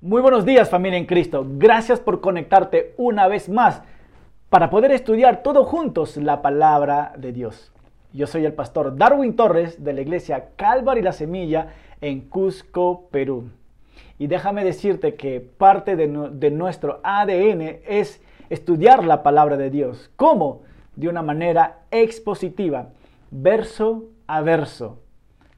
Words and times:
Muy 0.00 0.22
buenos 0.22 0.44
días 0.44 0.70
familia 0.70 0.96
en 0.96 1.06
Cristo. 1.06 1.44
Gracias 1.44 1.98
por 1.98 2.20
conectarte 2.20 2.94
una 2.98 3.26
vez 3.26 3.48
más 3.48 3.82
para 4.48 4.70
poder 4.70 4.92
estudiar 4.92 5.42
todos 5.42 5.66
juntos 5.66 6.16
la 6.16 6.40
palabra 6.40 7.14
de 7.18 7.32
Dios. 7.32 7.72
Yo 8.12 8.28
soy 8.28 8.44
el 8.44 8.52
pastor 8.52 8.96
Darwin 8.96 9.34
Torres 9.34 9.82
de 9.82 9.92
la 9.92 10.00
iglesia 10.00 10.50
Calvary 10.54 11.02
la 11.02 11.10
Semilla 11.10 11.74
en 12.00 12.20
Cusco, 12.20 13.08
Perú. 13.10 13.50
Y 14.20 14.28
déjame 14.28 14.62
decirte 14.62 15.16
que 15.16 15.40
parte 15.40 15.96
de, 15.96 16.06
de 16.30 16.50
nuestro 16.52 17.00
ADN 17.02 17.80
es 17.84 18.22
estudiar 18.50 19.02
la 19.02 19.24
palabra 19.24 19.56
de 19.56 19.68
Dios. 19.68 20.12
¿Cómo? 20.14 20.62
De 20.94 21.08
una 21.08 21.22
manera 21.22 21.80
expositiva, 21.90 22.90
verso 23.32 24.04
a 24.28 24.42
verso, 24.42 25.00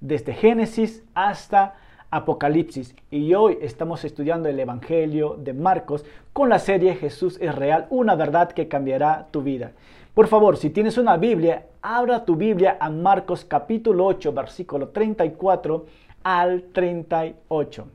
desde 0.01 0.33
Génesis 0.33 1.05
hasta 1.13 1.75
Apocalipsis 2.11 2.95
y 3.11 3.35
hoy 3.35 3.59
estamos 3.63 4.05
estudiando 4.05 4.48
el 4.48 4.59
Evangelio 4.59 5.37
de 5.39 5.53
Marcos 5.53 6.05
con 6.33 6.48
la 6.48 6.59
serie 6.59 6.97
Jesús 6.97 7.39
es 7.41 7.55
real, 7.55 7.87
una 7.91 8.17
verdad 8.17 8.51
que 8.51 8.67
cambiará 8.67 9.29
tu 9.30 9.43
vida. 9.43 9.73
Por 10.12 10.27
favor, 10.27 10.57
si 10.57 10.70
tienes 10.70 10.98
una 10.98 11.17
Biblia, 11.17 11.67
abra 11.83 12.25
tu 12.25 12.34
Biblia 12.34 12.77
a 12.81 12.91
Marcos 12.91 13.45
capítulo 13.45 14.07
8, 14.07 14.33
versículo 14.33 14.89
34 14.89 15.87
al 16.25 16.65
38. 16.73 17.89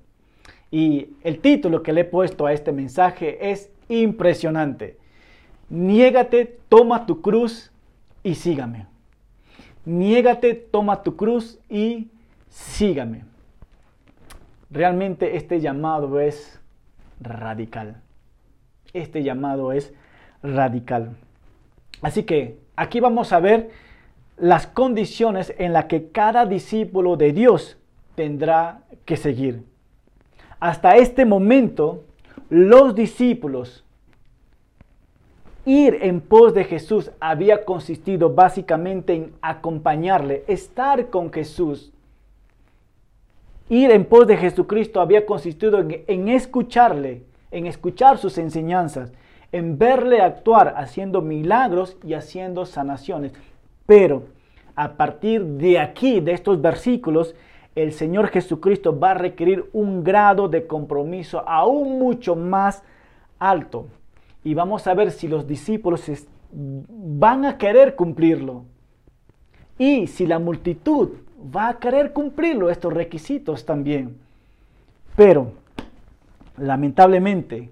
Y 0.72 1.10
el 1.22 1.40
título 1.40 1.84
que 1.84 1.92
le 1.92 2.02
he 2.02 2.06
puesto 2.06 2.46
a 2.46 2.54
este 2.54 2.72
mensaje 2.72 3.52
es 3.52 3.70
impresionante. 3.90 4.98
Niégate, 5.70 6.58
toma 6.70 7.06
tu 7.06 7.22
cruz 7.22 7.70
y 8.24 8.36
sígame. 8.36 8.88
Niégate, 9.84 10.54
toma 10.56 11.04
tu 11.04 11.18
cruz 11.18 11.60
y 11.70 12.08
sígame. 12.50 13.35
Realmente 14.76 15.38
este 15.38 15.62
llamado 15.62 16.20
es 16.20 16.60
radical. 17.22 18.02
Este 18.92 19.24
llamado 19.24 19.72
es 19.72 19.94
radical. 20.44 21.16
Así 22.02 22.24
que 22.24 22.60
aquí 22.76 23.00
vamos 23.00 23.32
a 23.32 23.40
ver 23.40 23.70
las 24.36 24.68
condiciones 24.68 25.54
en 25.58 25.72
las 25.72 25.86
que 25.86 26.10
cada 26.10 26.46
discípulo 26.46 27.16
de 27.16 27.32
Dios 27.32 27.78
tendrá 28.16 28.82
que 29.06 29.16
seguir. 29.16 29.64
Hasta 30.60 30.98
este 30.98 31.24
momento, 31.24 32.04
los 32.50 32.96
discípulos 32.96 33.86
ir 35.64 36.00
en 36.02 36.20
pos 36.20 36.54
de 36.54 36.66
Jesús 36.66 37.12
había 37.22 37.64
consistido 37.64 38.30
básicamente 38.30 39.14
en 39.14 39.34
acompañarle, 39.42 40.44
estar 40.50 41.10
con 41.10 41.32
Jesús, 41.32 41.94
Ir 43.70 43.90
en 43.92 44.06
pos 44.06 44.28
de 44.28 44.38
Jesucristo 44.38 45.02
había 45.02 45.26
consistido 45.26 45.80
en, 45.80 46.30
escucharle, 46.30 47.24
en 47.50 47.66
escuchar 47.66 48.20
sus 48.20 48.38
enseñanzas, 48.38 49.12
en 49.52 49.78
verle 49.78 50.22
actuar 50.22 50.76
haciendo 50.78 51.22
milagros 51.22 51.98
y 52.04 52.14
haciendo 52.14 52.66
sanaciones. 52.66 53.34
Pero 53.88 54.24
a 54.76 54.94
partir 54.94 55.44
de 55.44 55.80
aquí, 55.80 56.20
de 56.20 56.34
estos 56.34 56.62
versículos, 56.62 57.34
el 57.74 57.92
Señor 57.92 58.28
Jesucristo 58.28 58.98
va 58.98 59.12
a 59.12 59.16
requerir 59.16 59.70
un 59.74 60.04
grado 60.04 60.48
de 60.48 60.68
compromiso 60.68 61.48
aún 61.48 61.98
mucho 61.98 62.36
más 62.36 62.84
alto. 63.40 63.88
Y 64.44 64.54
vamos 64.54 64.86
a 64.86 64.94
ver 64.94 65.12
si 65.12 65.28
los 65.28 65.48
discípulos 65.48 66.04
van 66.52 67.46
a 67.46 67.58
querer 67.58 67.96
cumplirlo. 67.96 68.64
Y 69.80 70.08
si 70.08 70.28
la 70.28 70.40
multitud 70.40 71.10
va 71.46 71.70
a 71.70 71.80
querer 71.80 72.14
cumplirlo, 72.14 72.70
estos 72.70 72.94
requisitos 72.94 73.66
también. 73.66 74.18
Pero, 75.16 75.54
lamentablemente, 76.58 77.72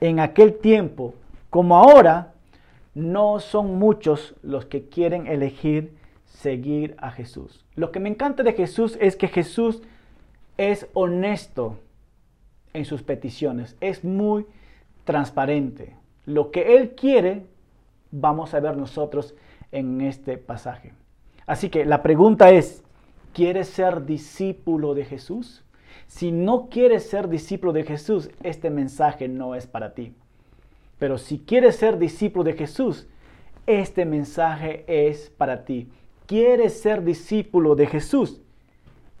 en 0.00 0.20
aquel 0.20 0.58
tiempo, 0.58 1.14
como 1.50 1.76
ahora, 1.76 2.32
no 2.94 3.40
son 3.40 3.78
muchos 3.78 4.34
los 4.42 4.66
que 4.66 4.88
quieren 4.88 5.26
elegir 5.26 5.96
seguir 6.26 6.94
a 6.98 7.10
Jesús. 7.10 7.64
Lo 7.74 7.92
que 7.92 8.00
me 8.00 8.08
encanta 8.08 8.42
de 8.42 8.52
Jesús 8.52 8.96
es 9.00 9.16
que 9.16 9.28
Jesús 9.28 9.82
es 10.56 10.86
honesto 10.94 11.78
en 12.72 12.84
sus 12.84 13.02
peticiones, 13.02 13.76
es 13.80 14.04
muy 14.04 14.46
transparente. 15.04 15.94
Lo 16.24 16.50
que 16.50 16.76
Él 16.76 16.94
quiere, 16.94 17.44
vamos 18.10 18.54
a 18.54 18.60
ver 18.60 18.76
nosotros 18.76 19.34
en 19.72 20.00
este 20.00 20.38
pasaje. 20.38 20.92
Así 21.46 21.70
que 21.70 21.84
la 21.84 22.02
pregunta 22.02 22.50
es, 22.50 22.82
¿quieres 23.32 23.68
ser 23.68 24.04
discípulo 24.04 24.94
de 24.94 25.04
Jesús? 25.04 25.64
Si 26.08 26.32
no 26.32 26.68
quieres 26.68 27.08
ser 27.08 27.28
discípulo 27.28 27.72
de 27.72 27.84
Jesús, 27.84 28.30
este 28.42 28.70
mensaje 28.70 29.28
no 29.28 29.54
es 29.54 29.66
para 29.66 29.94
ti. 29.94 30.14
Pero 30.98 31.18
si 31.18 31.38
quieres 31.38 31.76
ser 31.76 31.98
discípulo 31.98 32.44
de 32.44 32.54
Jesús, 32.54 33.06
este 33.66 34.04
mensaje 34.04 34.84
es 34.86 35.30
para 35.30 35.64
ti. 35.64 35.88
¿Quieres 36.26 36.80
ser 36.80 37.04
discípulo 37.04 37.74
de 37.74 37.86
Jesús? 37.86 38.40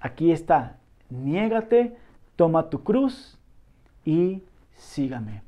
Aquí 0.00 0.32
está. 0.32 0.78
Niégate, 1.10 1.96
toma 2.36 2.70
tu 2.70 2.82
cruz 2.82 3.38
y 4.04 4.42
sígame. 4.74 5.42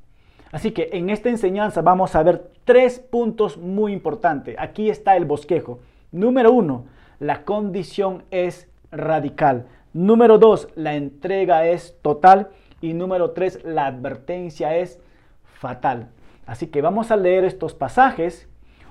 Así 0.51 0.71
que 0.73 0.91
en 0.93 1.11
esta 1.11 1.29
enseñanza 1.29 1.83
vamos 1.83 2.15
a 2.15 2.23
ver 2.23 2.51
tres 2.65 2.99
puntos 2.99 3.57
muy 3.57 3.93
importantes. 3.93 4.57
Aquí 4.59 4.91
está 4.91 5.17
el 5.17 5.25
bosquejo. 5.25 5.81
Número 6.13 6.53
uno, 6.53 6.87
la 7.19 7.45
condición 7.45 8.25
es 8.31 8.69
radical. 8.91 9.67
Número 9.93 10.39
dos, 10.39 10.69
la 10.75 10.95
entrega 10.95 11.67
es 11.67 11.97
total. 12.03 12.49
Y 12.81 12.95
número 12.95 13.33
tres, 13.33 13.65
la 13.65 13.87
advertencia 13.87 14.77
es 14.77 15.01
fatal. 15.45 16.09
Así 16.47 16.69
que 16.69 16.81
vamos 16.81 17.11
a 17.11 17.17
leer 17.17 17.45
estos 17.45 17.75
pasajes, 17.75 18.49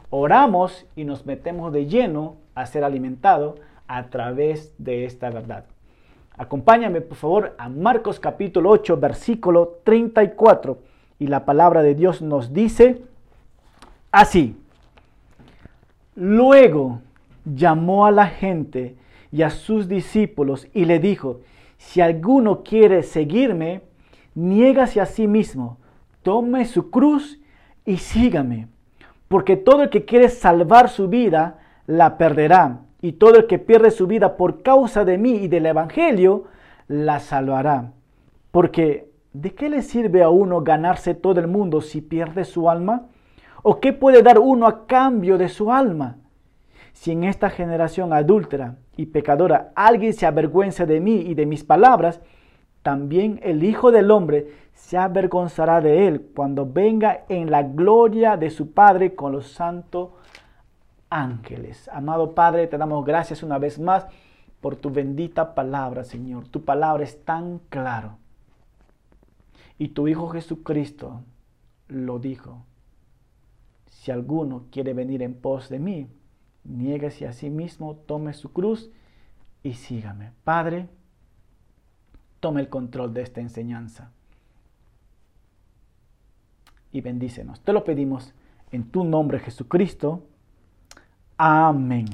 oramos 0.10 0.86
y 0.96 1.06
nos 1.06 1.26
metemos 1.26 1.74
de 1.74 1.88
lleno 1.88 2.36
a 2.54 2.66
ser 2.66 2.84
alimentado 2.84 3.56
a 3.88 4.08
través 4.10 4.76
de 4.78 5.06
esta 5.06 5.30
verdad. 5.30 5.66
Acompáñame 6.38 7.02
por 7.02 7.18
favor 7.18 7.56
a 7.58 7.68
Marcos 7.68 8.20
capítulo 8.20 8.70
8, 8.70 8.98
versículo 8.98 9.80
34. 9.84 10.78
Y 11.20 11.28
la 11.28 11.46
palabra 11.46 11.82
de 11.82 11.96
Dios 11.96 12.22
nos 12.22 12.54
dice 12.54 13.02
así. 14.12 14.56
Luego 16.14 17.02
llamó 17.56 18.06
a 18.06 18.12
la 18.12 18.28
gente 18.28 18.96
y 19.32 19.42
a 19.42 19.50
sus 19.50 19.88
discípulos 19.88 20.68
y 20.74 20.86
le 20.86 21.00
dijo, 21.00 21.42
si 21.78 22.02
alguno 22.02 22.64
quiere 22.64 23.04
seguirme, 23.04 23.82
niégase 24.36 25.00
a 25.00 25.06
sí 25.06 25.28
mismo, 25.28 25.78
tome 26.24 26.66
su 26.66 26.90
cruz 26.90 27.40
y 27.86 27.98
sígame. 27.98 28.68
Porque 29.28 29.58
todo 29.58 29.84
el 29.84 29.90
que 29.90 30.06
quiere 30.06 30.30
salvar 30.30 30.90
su 30.90 31.08
vida, 31.10 31.60
la 31.86 32.18
perderá. 32.18 32.82
Y 33.02 33.14
todo 33.14 33.36
el 33.36 33.48
que 33.48 33.60
pierde 33.60 33.92
su 33.92 34.08
vida 34.08 34.38
por 34.38 34.64
causa 34.64 35.06
de 35.06 35.18
mí 35.18 35.32
y 35.32 35.48
del 35.48 35.66
Evangelio, 35.66 36.46
la 36.88 37.20
salvará. 37.20 37.92
Porque, 38.52 39.12
¿de 39.34 39.54
qué 39.54 39.70
le 39.70 39.82
sirve 39.82 40.24
a 40.24 40.30
uno 40.30 40.62
ganarse 40.62 41.14
todo 41.14 41.40
el 41.40 41.48
mundo 41.48 41.82
si 41.82 42.02
pierde 42.02 42.46
su 42.46 42.70
alma? 42.70 43.08
¿O 43.62 43.80
qué 43.80 43.94
puede 43.94 44.24
dar 44.24 44.40
uno 44.40 44.66
a 44.66 44.88
cambio 44.88 45.38
de 45.38 45.50
su 45.50 45.72
alma? 45.72 46.18
Si 46.98 47.12
en 47.12 47.26
esta 47.26 47.52
generación 47.52 48.12
adúltera 48.12 48.80
y 48.96 49.06
pecadora 49.06 49.72
alguien 49.76 50.14
se 50.14 50.26
avergüenza 50.26 50.88
de 50.88 51.00
mí 51.00 51.18
y 51.18 51.36
de 51.36 51.46
mis 51.46 51.64
palabras, 51.64 52.22
también 52.82 53.40
el 53.44 53.64
Hijo 53.64 53.92
del 53.92 54.10
Hombre 54.10 54.48
se 54.74 54.98
avergonzará 54.98 55.80
de 55.80 56.08
él 56.08 56.32
cuando 56.36 56.66
venga 56.66 57.24
en 57.30 57.52
la 57.52 57.62
gloria 57.62 58.36
de 58.36 58.50
su 58.50 58.72
Padre 58.72 59.14
con 59.14 59.32
los 59.32 59.52
santos 59.52 60.10
ángeles. 61.12 61.88
Amado 61.94 62.34
Padre, 62.34 62.66
te 62.66 62.80
damos 62.80 63.06
gracias 63.06 63.44
una 63.44 63.60
vez 63.60 63.78
más 63.78 64.08
por 64.60 64.76
tu 64.76 64.90
bendita 64.90 65.54
palabra, 65.54 66.04
Señor. 66.04 66.48
Tu 66.48 66.66
palabra 66.66 67.04
es 67.04 67.24
tan 67.24 67.60
claro. 67.70 68.18
Y 69.78 69.90
tu 69.90 70.08
Hijo 70.08 70.30
Jesucristo 70.30 71.22
lo 71.90 72.18
dijo. 72.18 72.64
Si 73.86 74.10
alguno 74.10 74.64
quiere 74.72 74.96
venir 74.96 75.22
en 75.22 75.36
pos 75.36 75.70
de 75.70 75.78
mí, 75.78 76.08
niéguese 76.68 77.28
a 77.28 77.34
sí 77.34 77.50
mismo, 77.50 77.96
tome 77.96 78.34
su 78.34 78.52
cruz 78.52 78.92
y 79.64 79.74
sígame. 79.74 80.32
Padre, 80.44 80.88
tome 82.40 82.62
el 82.62 82.70
control 82.70 83.14
de 83.14 83.22
esta 83.22 83.42
enseñanza 83.42 84.12
y 86.92 87.02
bendícenos. 87.02 87.62
Te 87.62 87.74
lo 87.74 87.84
pedimos 87.84 88.34
en 88.72 88.90
tu 88.90 89.04
nombre 89.04 89.40
Jesucristo. 89.40 90.24
Amén. 91.38 92.06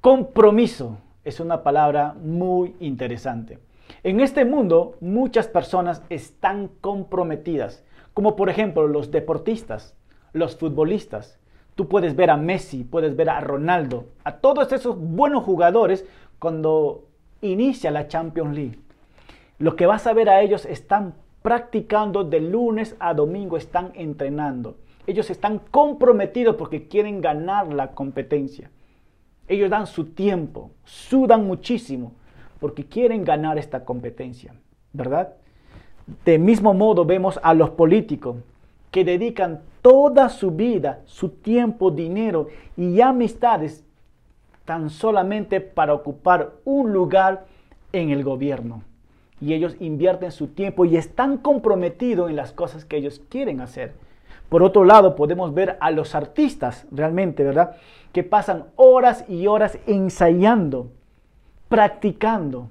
Compromiso 0.00 0.98
es 1.24 1.40
una 1.40 1.62
palabra 1.62 2.14
muy 2.14 2.74
interesante. 2.80 3.58
En 4.02 4.20
este 4.20 4.44
mundo 4.44 4.96
muchas 5.00 5.48
personas 5.48 6.02
están 6.08 6.68
comprometidas, 6.80 7.84
como 8.14 8.36
por 8.36 8.48
ejemplo 8.48 8.86
los 8.86 9.10
deportistas, 9.10 9.94
los 10.32 10.56
futbolistas, 10.56 11.38
Tú 11.78 11.86
puedes 11.86 12.16
ver 12.16 12.28
a 12.28 12.36
Messi, 12.36 12.82
puedes 12.82 13.14
ver 13.14 13.30
a 13.30 13.38
Ronaldo, 13.38 14.06
a 14.24 14.38
todos 14.38 14.72
esos 14.72 14.98
buenos 14.98 15.44
jugadores 15.44 16.04
cuando 16.40 17.04
inicia 17.40 17.92
la 17.92 18.08
Champions 18.08 18.52
League. 18.52 18.80
Lo 19.60 19.76
que 19.76 19.86
vas 19.86 20.08
a 20.08 20.12
ver 20.12 20.28
a 20.28 20.40
ellos 20.42 20.66
están 20.66 21.14
practicando 21.40 22.24
de 22.24 22.40
lunes 22.40 22.96
a 22.98 23.14
domingo, 23.14 23.56
están 23.56 23.92
entrenando. 23.94 24.74
Ellos 25.06 25.30
están 25.30 25.60
comprometidos 25.70 26.56
porque 26.56 26.88
quieren 26.88 27.20
ganar 27.20 27.72
la 27.72 27.92
competencia. 27.92 28.72
Ellos 29.46 29.70
dan 29.70 29.86
su 29.86 30.06
tiempo, 30.06 30.72
sudan 30.82 31.46
muchísimo 31.46 32.10
porque 32.58 32.86
quieren 32.86 33.22
ganar 33.22 33.56
esta 33.56 33.84
competencia, 33.84 34.52
¿verdad? 34.92 35.34
De 36.24 36.40
mismo 36.40 36.74
modo 36.74 37.04
vemos 37.04 37.38
a 37.40 37.54
los 37.54 37.70
políticos 37.70 38.34
que 38.90 39.04
dedican 39.04 39.60
toda 39.82 40.28
su 40.28 40.50
vida, 40.50 41.00
su 41.06 41.30
tiempo, 41.30 41.90
dinero 41.90 42.48
y 42.76 43.00
amistades 43.00 43.84
tan 44.64 44.90
solamente 44.90 45.60
para 45.60 45.94
ocupar 45.94 46.52
un 46.64 46.92
lugar 46.92 47.46
en 47.92 48.10
el 48.10 48.22
gobierno. 48.22 48.82
Y 49.40 49.54
ellos 49.54 49.76
invierten 49.80 50.32
su 50.32 50.48
tiempo 50.48 50.84
y 50.84 50.96
están 50.96 51.38
comprometidos 51.38 52.28
en 52.28 52.36
las 52.36 52.52
cosas 52.52 52.84
que 52.84 52.96
ellos 52.96 53.22
quieren 53.28 53.60
hacer. 53.60 53.94
Por 54.48 54.62
otro 54.62 54.84
lado, 54.84 55.14
podemos 55.14 55.54
ver 55.54 55.76
a 55.80 55.90
los 55.90 56.14
artistas 56.14 56.86
realmente, 56.90 57.44
¿verdad? 57.44 57.76
Que 58.12 58.24
pasan 58.24 58.64
horas 58.76 59.24
y 59.28 59.46
horas 59.46 59.78
ensayando, 59.86 60.88
practicando 61.68 62.68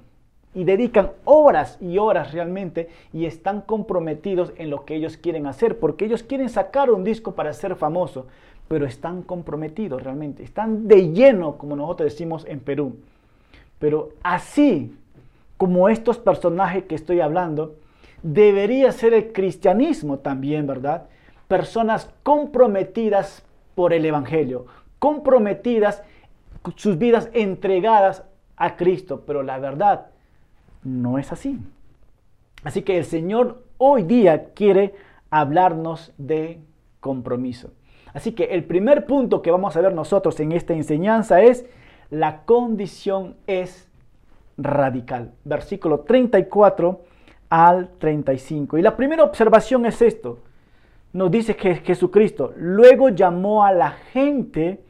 y 0.58 0.64
dedican 0.64 1.12
horas 1.24 1.78
y 1.80 1.98
horas 1.98 2.32
realmente 2.32 2.88
y 3.12 3.26
están 3.26 3.60
comprometidos 3.60 4.52
en 4.56 4.70
lo 4.70 4.84
que 4.84 4.96
ellos 4.96 5.16
quieren 5.16 5.46
hacer, 5.46 5.78
porque 5.78 6.06
ellos 6.06 6.24
quieren 6.24 6.48
sacar 6.48 6.90
un 6.90 7.04
disco 7.04 7.36
para 7.36 7.52
ser 7.52 7.76
famoso, 7.76 8.26
pero 8.66 8.84
están 8.84 9.22
comprometidos 9.22 10.02
realmente, 10.02 10.42
están 10.42 10.88
de 10.88 11.12
lleno, 11.12 11.56
como 11.58 11.76
nosotros 11.76 12.12
decimos 12.12 12.44
en 12.48 12.58
Perú. 12.58 12.96
Pero 13.78 14.10
así 14.24 14.96
como 15.56 15.88
estos 15.88 16.18
personajes 16.18 16.84
que 16.84 16.96
estoy 16.96 17.20
hablando, 17.20 17.76
debería 18.22 18.90
ser 18.90 19.14
el 19.14 19.32
cristianismo 19.32 20.18
también, 20.18 20.66
¿verdad? 20.66 21.04
personas 21.46 22.10
comprometidas 22.22 23.44
por 23.74 23.92
el 23.92 24.04
Evangelio, 24.04 24.66
comprometidas, 24.98 26.02
sus 26.76 26.98
vidas 26.98 27.30
entregadas 27.32 28.24
a 28.56 28.76
Cristo, 28.76 29.22
pero 29.26 29.42
la 29.42 29.58
verdad 29.58 30.08
no 30.82 31.18
es 31.18 31.32
así. 31.32 31.58
Así 32.64 32.82
que 32.82 32.98
el 32.98 33.04
Señor 33.04 33.64
hoy 33.78 34.02
día 34.02 34.52
quiere 34.54 34.94
hablarnos 35.30 36.12
de 36.18 36.60
compromiso. 37.00 37.70
Así 38.12 38.32
que 38.32 38.44
el 38.44 38.64
primer 38.64 39.06
punto 39.06 39.42
que 39.42 39.50
vamos 39.50 39.76
a 39.76 39.80
ver 39.80 39.92
nosotros 39.92 40.40
en 40.40 40.52
esta 40.52 40.74
enseñanza 40.74 41.40
es 41.42 41.66
la 42.10 42.42
condición 42.42 43.36
es 43.46 43.88
radical. 44.56 45.32
Versículo 45.44 46.00
34 46.00 47.00
al 47.50 47.90
35. 47.98 48.78
Y 48.78 48.82
la 48.82 48.96
primera 48.96 49.24
observación 49.24 49.86
es 49.86 50.02
esto 50.02 50.38
nos 51.12 51.30
dice 51.30 51.56
que 51.56 51.76
Jesucristo 51.76 52.52
luego 52.56 53.08
llamó 53.08 53.64
a 53.64 53.72
la 53.72 53.90
gente 53.90 54.80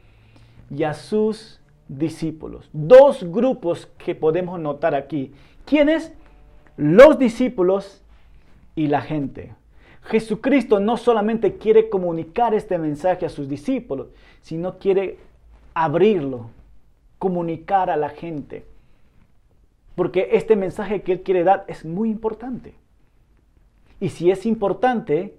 y 0.69 0.83
a 0.83 0.93
sus 0.93 1.61
discípulos. 1.87 2.69
Dos 2.73 3.23
grupos 3.23 3.87
que 3.97 4.15
podemos 4.15 4.59
notar 4.59 4.95
aquí. 4.95 5.33
¿Quiénes? 5.69 6.11
Los 6.77 7.19
discípulos 7.19 8.01
y 8.75 8.87
la 8.87 9.01
gente. 9.01 9.53
Jesucristo 10.01 10.79
no 10.79 10.97
solamente 10.97 11.57
quiere 11.57 11.89
comunicar 11.89 12.55
este 12.55 12.79
mensaje 12.79 13.27
a 13.27 13.29
sus 13.29 13.47
discípulos, 13.47 14.07
sino 14.41 14.79
quiere 14.79 15.19
abrirlo, 15.75 16.49
comunicar 17.19 17.91
a 17.91 17.97
la 17.97 18.09
gente. 18.09 18.65
Porque 19.93 20.29
este 20.31 20.55
mensaje 20.55 21.03
que 21.03 21.11
Él 21.11 21.21
quiere 21.21 21.43
dar 21.43 21.65
es 21.67 21.85
muy 21.85 22.09
importante. 22.09 22.73
Y 23.99 24.09
si 24.09 24.31
es 24.31 24.47
importante, 24.47 25.35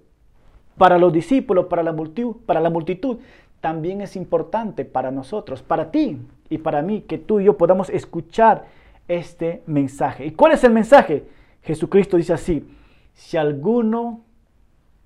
para 0.77 0.97
los 0.97 1.11
discípulos, 1.11 1.65
para 1.65 1.83
la, 1.83 1.91
multitud, 1.91 2.37
para 2.45 2.61
la 2.61 2.69
multitud, 2.69 3.17
también 3.59 3.99
es 3.99 4.15
importante 4.15 4.85
para 4.85 5.11
nosotros, 5.11 5.61
para 5.61 5.91
ti 5.91 6.19
y 6.49 6.57
para 6.59 6.81
mí, 6.81 7.01
que 7.01 7.17
tú 7.17 7.41
y 7.41 7.45
yo 7.45 7.57
podamos 7.57 7.89
escuchar 7.89 8.79
este 9.15 9.63
mensaje. 9.65 10.25
¿Y 10.25 10.31
cuál 10.31 10.53
es 10.53 10.63
el 10.63 10.71
mensaje? 10.71 11.25
Jesucristo 11.63 12.17
dice 12.17 12.33
así, 12.33 12.67
si 13.13 13.37
alguno 13.37 14.21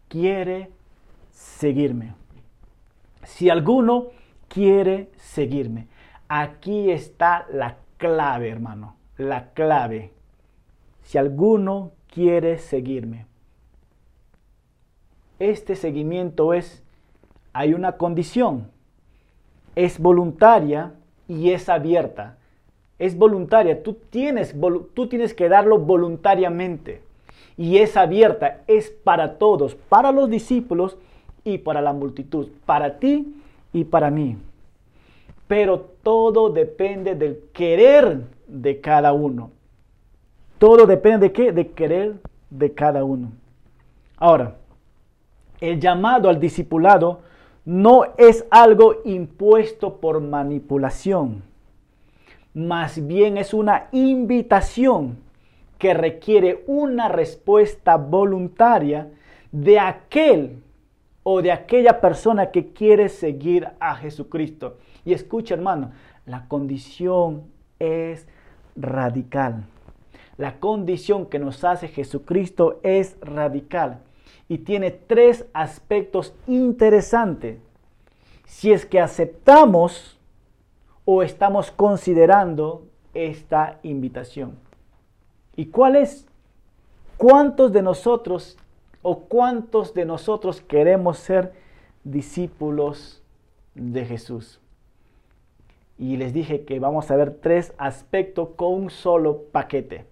quiere 0.08 0.72
seguirme, 1.32 2.14
si 3.24 3.50
alguno 3.50 4.08
quiere 4.48 5.10
seguirme, 5.18 5.88
aquí 6.28 6.92
está 6.92 7.46
la 7.52 7.78
clave, 7.98 8.50
hermano, 8.50 8.96
la 9.18 9.52
clave. 9.54 10.14
Si 11.04 11.18
alguno 11.18 11.92
quiere 12.08 12.58
seguirme 12.58 13.26
este 15.40 15.76
seguimiento 15.76 16.54
es, 16.54 16.84
hay 17.54 17.74
una 17.74 17.94
condición, 17.98 18.72
es 19.76 20.00
voluntaria 20.00 20.94
y 21.28 21.52
es 21.52 21.70
abierta. 21.70 22.38
Es 22.98 23.18
voluntaria, 23.18 23.84
tú 23.84 23.98
tienes, 24.10 24.56
tú 24.94 25.08
tienes 25.08 25.34
que 25.34 25.50
darlo 25.50 25.80
voluntariamente. 25.80 27.02
Y 27.58 27.78
es 27.78 27.98
abierta, 27.98 28.62
es 28.68 28.90
para 28.90 29.38
todos, 29.38 29.76
para 29.76 30.12
los 30.12 30.30
discípulos 30.30 30.98
y 31.44 31.58
para 31.60 31.82
la 31.82 31.94
multitud, 31.94 32.48
para 32.66 33.00
ti 33.00 33.36
y 33.72 33.86
para 33.86 34.12
mí. 34.12 34.38
Pero 35.48 35.82
todo 36.04 36.50
depende 36.50 37.16
del 37.16 37.40
querer 37.54 38.22
de 38.48 38.82
cada 38.82 39.14
uno. 39.14 39.52
Todo 40.58 40.86
depende 40.86 41.28
de 41.28 41.34
qué? 41.34 41.52
De 41.52 41.68
querer 41.68 42.16
de 42.50 42.74
cada 42.74 43.04
uno. 43.04 43.32
Ahora, 44.18 44.56
el 45.60 45.80
llamado 45.80 46.30
al 46.30 46.40
discipulado 46.40 47.20
no 47.66 48.04
es 48.18 48.46
algo 48.50 49.02
impuesto 49.06 49.98
por 49.98 50.22
manipulación, 50.22 51.44
más 52.56 53.06
bien 53.06 53.38
es 53.38 53.54
una 53.54 53.90
invitación 53.92 55.18
que 55.78 55.94
requiere 55.94 56.64
una 56.68 57.10
respuesta 57.10 57.98
voluntaria 57.98 59.12
de 59.52 59.78
aquel 59.78 60.64
o 61.24 61.42
de 61.42 61.52
aquella 61.52 62.00
persona 62.00 62.52
que 62.52 62.72
quiere 62.72 63.10
seguir 63.10 63.68
a 63.80 63.96
Jesucristo. 63.96 64.78
Y 65.04 65.12
escucha 65.12 65.54
hermano, 65.54 65.92
la 66.26 66.48
condición 66.48 67.44
es 67.78 68.26
radical. 68.78 69.66
La 70.38 70.60
condición 70.60 71.26
que 71.26 71.40
nos 71.40 71.64
hace 71.66 71.90
Jesucristo 71.90 72.80
es 72.84 73.18
radical 73.22 74.00
y 74.48 74.60
tiene 74.60 74.92
tres 74.92 75.46
aspectos 75.54 76.34
interesantes. 76.48 77.60
Si 78.46 78.72
es 78.72 78.86
que 78.86 79.02
aceptamos 79.02 80.15
o 81.06 81.22
estamos 81.22 81.72
considerando 81.72 82.84
esta 83.14 83.80
invitación. 83.84 84.58
¿Y 85.56 85.68
cuál 85.68 85.96
es? 85.96 86.28
¿Cuántos 87.18 87.72
de 87.72 87.82
nosotros 87.82 88.58
o 89.02 89.20
cuántos 89.22 89.94
de 89.94 90.06
nosotros 90.06 90.62
queremos 90.62 91.18
ser 91.20 91.54
discípulos 92.04 93.22
de 93.76 94.06
Jesús? 94.06 94.60
Y 95.98 96.18
les 96.18 96.34
dije 96.34 96.66
que 96.66 96.80
vamos 96.80 97.10
a 97.10 97.16
ver 97.16 97.38
tres 97.40 97.74
aspectos 97.78 98.50
con 98.58 98.74
un 98.74 98.90
solo 98.90 99.44
paquete. 99.52 100.06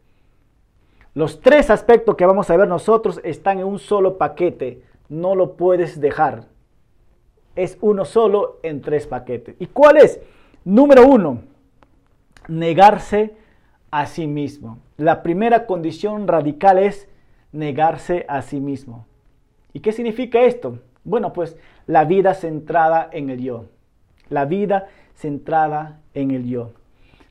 Los 1.14 1.42
tres 1.42 1.70
aspectos 1.70 2.16
que 2.16 2.26
vamos 2.26 2.50
a 2.50 2.58
ver 2.58 2.68
nosotros 2.68 3.20
están 3.24 3.60
en 3.60 3.66
un 3.66 3.80
solo 3.80 4.18
paquete. 4.18 4.82
No 5.10 5.36
lo 5.36 5.56
puedes 5.56 6.00
dejar. 6.00 6.46
Es 7.56 7.78
uno 7.82 8.06
solo 8.06 8.60
en 8.64 8.82
tres 8.82 9.06
paquetes. 9.06 9.56
¿Y 9.60 9.68
cuál 9.68 9.98
es? 9.98 10.22
Número 10.66 11.06
uno, 11.06 11.42
negarse 12.48 13.36
a 13.92 14.06
sí 14.06 14.28
mismo. 14.28 14.80
La 14.96 15.22
primera 15.22 15.66
condición 15.66 16.26
radical 16.28 16.80
es 16.80 17.10
negarse 17.52 18.26
a 18.30 18.42
sí 18.42 18.62
mismo. 18.62 19.06
¿Y 19.74 19.82
qué 19.82 19.92
significa 19.92 20.42
esto? 20.42 20.80
Bueno, 21.04 21.34
pues 21.34 21.58
la 21.86 22.06
vida 22.06 22.34
centrada 22.34 23.10
en 23.12 23.30
el 23.30 23.42
yo. 23.42 23.66
La 24.30 24.46
vida 24.46 24.88
centrada 25.16 26.00
en 26.14 26.32
el 26.32 26.48
yo. 26.48 26.72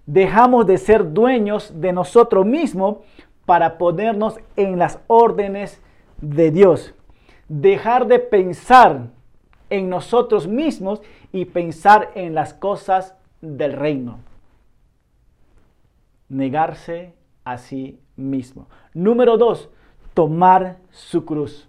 Dejamos 0.04 0.66
de 0.66 0.76
ser 0.76 1.14
dueños 1.14 1.80
de 1.80 1.92
nosotros 1.94 2.44
mismos 2.44 2.98
para 3.46 3.78
ponernos 3.78 4.38
en 4.56 4.78
las 4.78 4.98
órdenes 5.06 5.80
de 6.20 6.50
Dios. 6.50 6.94
Dejar 7.48 8.06
de 8.06 8.18
pensar 8.18 9.06
en 9.70 9.88
nosotros 9.88 10.46
mismos 10.46 11.00
y 11.32 11.46
pensar 11.46 12.10
en 12.14 12.34
las 12.34 12.52
cosas 12.52 13.14
del 13.42 13.74
reino. 13.74 14.20
Negarse 16.30 17.12
a 17.44 17.58
sí 17.58 18.00
mismo. 18.16 18.68
Número 18.94 19.36
dos, 19.36 19.68
tomar 20.14 20.78
su 20.90 21.26
cruz. 21.26 21.68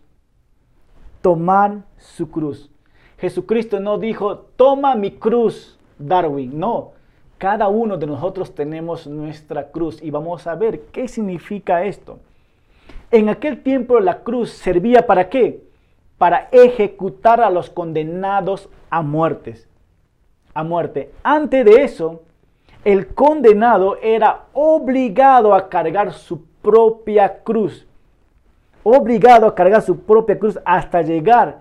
Tomar 1.22 1.84
su 1.98 2.32
cruz. 2.32 2.70
Jesucristo 3.18 3.80
no 3.80 3.98
dijo, 3.98 4.38
toma 4.38 4.96
mi 4.96 5.12
cruz, 5.12 5.78
Darwin. 5.98 6.58
No, 6.60 6.92
cada 7.38 7.68
uno 7.68 7.98
de 7.98 8.08
nosotros 8.08 8.54
tenemos 8.56 9.08
nuestra 9.08 9.72
cruz 9.72 10.02
y 10.02 10.12
vamos 10.12 10.48
a 10.48 10.56
ver 10.56 10.82
qué 10.92 11.08
significa 11.08 11.84
esto. 11.84 12.20
En 13.12 13.30
aquel 13.30 13.62
tiempo 13.62 14.00
la 14.00 14.24
cruz 14.24 14.52
servía 14.52 15.06
para 15.06 15.30
qué? 15.30 15.64
Para 16.18 16.50
ejecutar 16.52 17.42
a 17.42 17.50
los 17.50 17.70
condenados 17.70 18.70
a 18.90 19.02
muertes. 19.02 19.68
A 20.54 20.64
muerte. 20.64 21.12
Antes 21.24 21.66
de 21.66 21.84
eso, 21.84 22.22
el 22.84 23.08
condenado 23.08 23.98
era 24.02 24.46
obligado 24.54 25.54
a 25.54 25.70
cargar 25.70 26.14
su 26.14 26.46
propia 26.62 27.44
cruz. 27.44 27.88
Obligado 28.84 29.48
a 29.48 29.56
cargar 29.56 29.82
su 29.82 30.02
propia 30.02 30.38
cruz 30.38 30.60
hasta 30.66 31.02
llegar, 31.02 31.60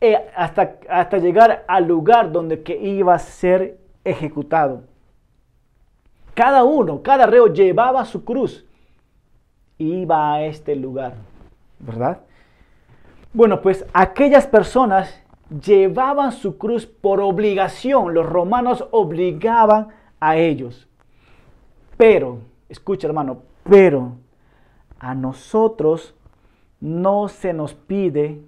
eh, 0.00 0.18
hasta, 0.34 1.18
llegar 1.18 1.64
al 1.68 1.86
lugar 1.86 2.32
donde 2.32 2.62
que 2.62 2.76
iba 2.76 3.14
a 3.14 3.18
ser 3.18 3.78
ejecutado. 4.04 4.82
Cada 6.34 6.64
uno, 6.64 7.02
cada 7.02 7.26
reo 7.26 7.48
llevaba 7.48 8.04
su 8.06 8.24
cruz 8.24 8.64
y 9.76 10.00
iba 10.00 10.32
a 10.32 10.42
este 10.44 10.74
lugar, 10.74 11.14
¿verdad? 11.78 12.20
Bueno, 13.34 13.60
pues 13.60 13.84
aquellas 13.92 14.46
personas 14.46 15.21
llevaban 15.60 16.32
su 16.32 16.56
cruz 16.56 16.86
por 16.86 17.20
obligación, 17.20 18.14
los 18.14 18.26
romanos 18.26 18.86
obligaban 18.90 19.88
a 20.20 20.36
ellos. 20.36 20.88
Pero, 21.96 22.38
escucha 22.68 23.06
hermano, 23.06 23.42
pero 23.68 24.16
a 24.98 25.14
nosotros 25.14 26.14
no 26.80 27.28
se 27.28 27.52
nos 27.52 27.74
pide, 27.74 28.40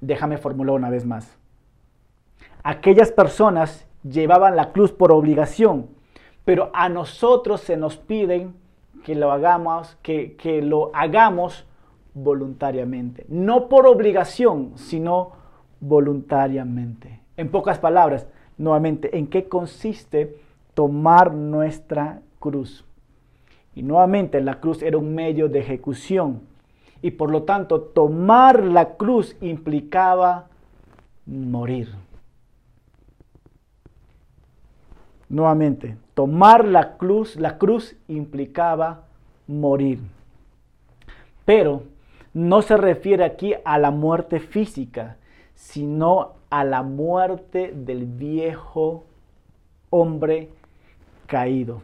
déjame 0.00 0.38
formular 0.38 0.76
una 0.76 0.90
vez 0.90 1.04
más, 1.04 1.36
aquellas 2.62 3.10
personas 3.10 3.86
llevaban 4.02 4.56
la 4.56 4.72
cruz 4.72 4.92
por 4.92 5.12
obligación, 5.12 5.88
pero 6.44 6.70
a 6.74 6.88
nosotros 6.88 7.62
se 7.62 7.76
nos 7.76 7.96
piden 7.96 8.54
que 9.02 9.14
lo 9.14 9.32
hagamos, 9.32 9.96
que, 10.02 10.36
que 10.36 10.62
lo 10.62 10.90
hagamos 10.94 11.66
voluntariamente, 12.14 13.26
no 13.28 13.68
por 13.68 13.86
obligación, 13.86 14.72
sino 14.76 15.32
voluntariamente. 15.80 17.20
En 17.36 17.50
pocas 17.50 17.78
palabras, 17.78 18.26
nuevamente, 18.56 19.18
¿en 19.18 19.26
qué 19.26 19.48
consiste 19.48 20.38
tomar 20.74 21.34
nuestra 21.34 22.22
cruz? 22.38 22.84
Y 23.74 23.82
nuevamente 23.82 24.40
la 24.40 24.60
cruz 24.60 24.82
era 24.82 24.98
un 24.98 25.14
medio 25.14 25.48
de 25.48 25.58
ejecución. 25.58 26.42
Y 27.02 27.10
por 27.10 27.30
lo 27.30 27.42
tanto, 27.42 27.80
tomar 27.80 28.64
la 28.64 28.94
cruz 28.94 29.36
implicaba 29.40 30.46
morir. 31.26 31.92
Nuevamente, 35.28 35.96
tomar 36.14 36.64
la 36.64 36.96
cruz, 36.96 37.36
la 37.36 37.58
cruz 37.58 37.96
implicaba 38.06 39.04
morir. 39.48 39.98
Pero 41.44 41.82
no 42.34 42.62
se 42.62 42.76
refiere 42.76 43.24
aquí 43.24 43.54
a 43.64 43.78
la 43.78 43.90
muerte 43.90 44.40
física, 44.40 45.16
sino 45.54 46.32
a 46.50 46.64
la 46.64 46.82
muerte 46.82 47.72
del 47.74 48.04
viejo 48.04 49.04
hombre 49.90 50.50
caído. 51.26 51.82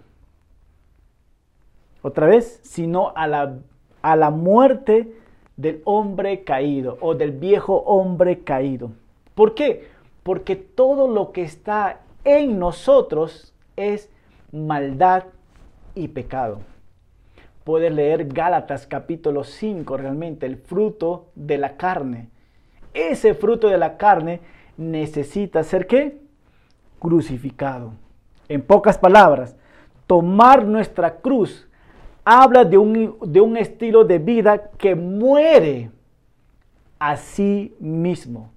Otra 2.02 2.26
vez, 2.26 2.60
sino 2.64 3.12
a 3.14 3.26
la, 3.26 3.58
a 4.02 4.16
la 4.16 4.30
muerte 4.30 5.14
del 5.56 5.82
hombre 5.84 6.42
caído 6.42 6.98
o 7.00 7.14
del 7.14 7.30
viejo 7.30 7.76
hombre 7.86 8.40
caído. 8.40 8.90
¿Por 9.34 9.54
qué? 9.54 9.88
Porque 10.22 10.56
todo 10.56 11.06
lo 11.06 11.32
que 11.32 11.42
está 11.42 12.00
en 12.24 12.58
nosotros 12.58 13.54
es 13.76 14.10
maldad 14.50 15.24
y 15.94 16.08
pecado. 16.08 16.60
Puedes 17.70 17.92
leer 17.92 18.26
Gálatas 18.26 18.84
capítulo 18.84 19.44
5 19.44 19.96
realmente, 19.96 20.44
el 20.44 20.56
fruto 20.56 21.28
de 21.36 21.56
la 21.56 21.76
carne. 21.76 22.28
Ese 22.92 23.32
fruto 23.32 23.68
de 23.68 23.78
la 23.78 23.96
carne 23.96 24.40
necesita 24.76 25.62
ser 25.62 25.86
qué? 25.86 26.18
Crucificado. 26.98 27.92
En 28.48 28.60
pocas 28.60 28.98
palabras, 28.98 29.54
tomar 30.08 30.64
nuestra 30.64 31.18
cruz 31.18 31.68
habla 32.24 32.64
de 32.64 32.76
un, 32.76 33.16
de 33.24 33.40
un 33.40 33.56
estilo 33.56 34.02
de 34.02 34.18
vida 34.18 34.70
que 34.76 34.96
muere 34.96 35.92
a 36.98 37.16
sí 37.16 37.76
mismo. 37.78 38.50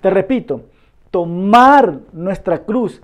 Te 0.00 0.08
repito, 0.08 0.62
tomar 1.10 1.98
nuestra 2.14 2.64
cruz 2.64 3.02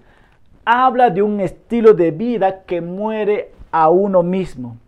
habla 0.64 1.10
de 1.10 1.20
un 1.20 1.38
estilo 1.40 1.92
de 1.92 2.12
vida 2.12 2.62
que 2.62 2.80
muere 2.80 3.52
a 3.70 3.90
uno 3.90 4.22
mismo. 4.22 4.78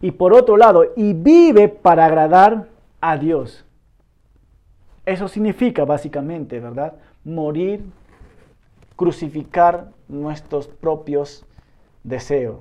Y 0.00 0.10
por 0.10 0.34
otro 0.34 0.56
lado, 0.56 0.92
y 0.96 1.12
vive 1.14 1.68
para 1.68 2.06
agradar 2.06 2.68
a 3.00 3.16
Dios. 3.16 3.64
Eso 5.04 5.28
significa 5.28 5.84
básicamente, 5.84 6.60
¿verdad? 6.60 6.94
Morir, 7.24 7.84
crucificar 8.96 9.92
nuestros 10.08 10.66
propios 10.66 11.44
deseos. 12.02 12.58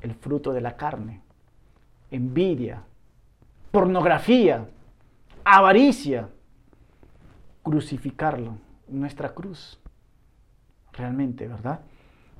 El 0.00 0.14
fruto 0.14 0.52
de 0.52 0.60
la 0.60 0.76
carne, 0.76 1.22
envidia, 2.10 2.82
pornografía, 3.70 4.66
avaricia, 5.44 6.28
crucificarlo, 7.62 8.56
nuestra 8.88 9.34
cruz. 9.34 9.78
Realmente, 10.92 11.46
¿verdad? 11.46 11.80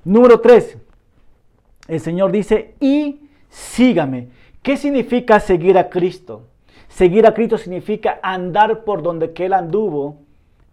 Número 0.03 0.39
tres, 0.39 0.77
el 1.87 1.99
Señor 1.99 2.31
dice, 2.31 2.75
y 2.79 3.21
sígame. 3.49 4.27
¿Qué 4.61 4.77
significa 4.77 5.39
seguir 5.39 5.77
a 5.77 5.89
Cristo? 5.89 6.43
Seguir 6.89 7.25
a 7.25 7.33
Cristo 7.33 7.57
significa 7.57 8.19
andar 8.21 8.83
por 8.83 9.01
donde 9.03 9.31
Él 9.35 9.53
anduvo 9.53 10.17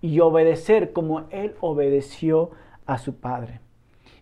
y 0.01 0.21
obedecer 0.21 0.93
como 0.93 1.25
Él 1.31 1.55
obedeció 1.61 2.51
a 2.87 2.99
su 2.99 3.15
Padre. 3.15 3.61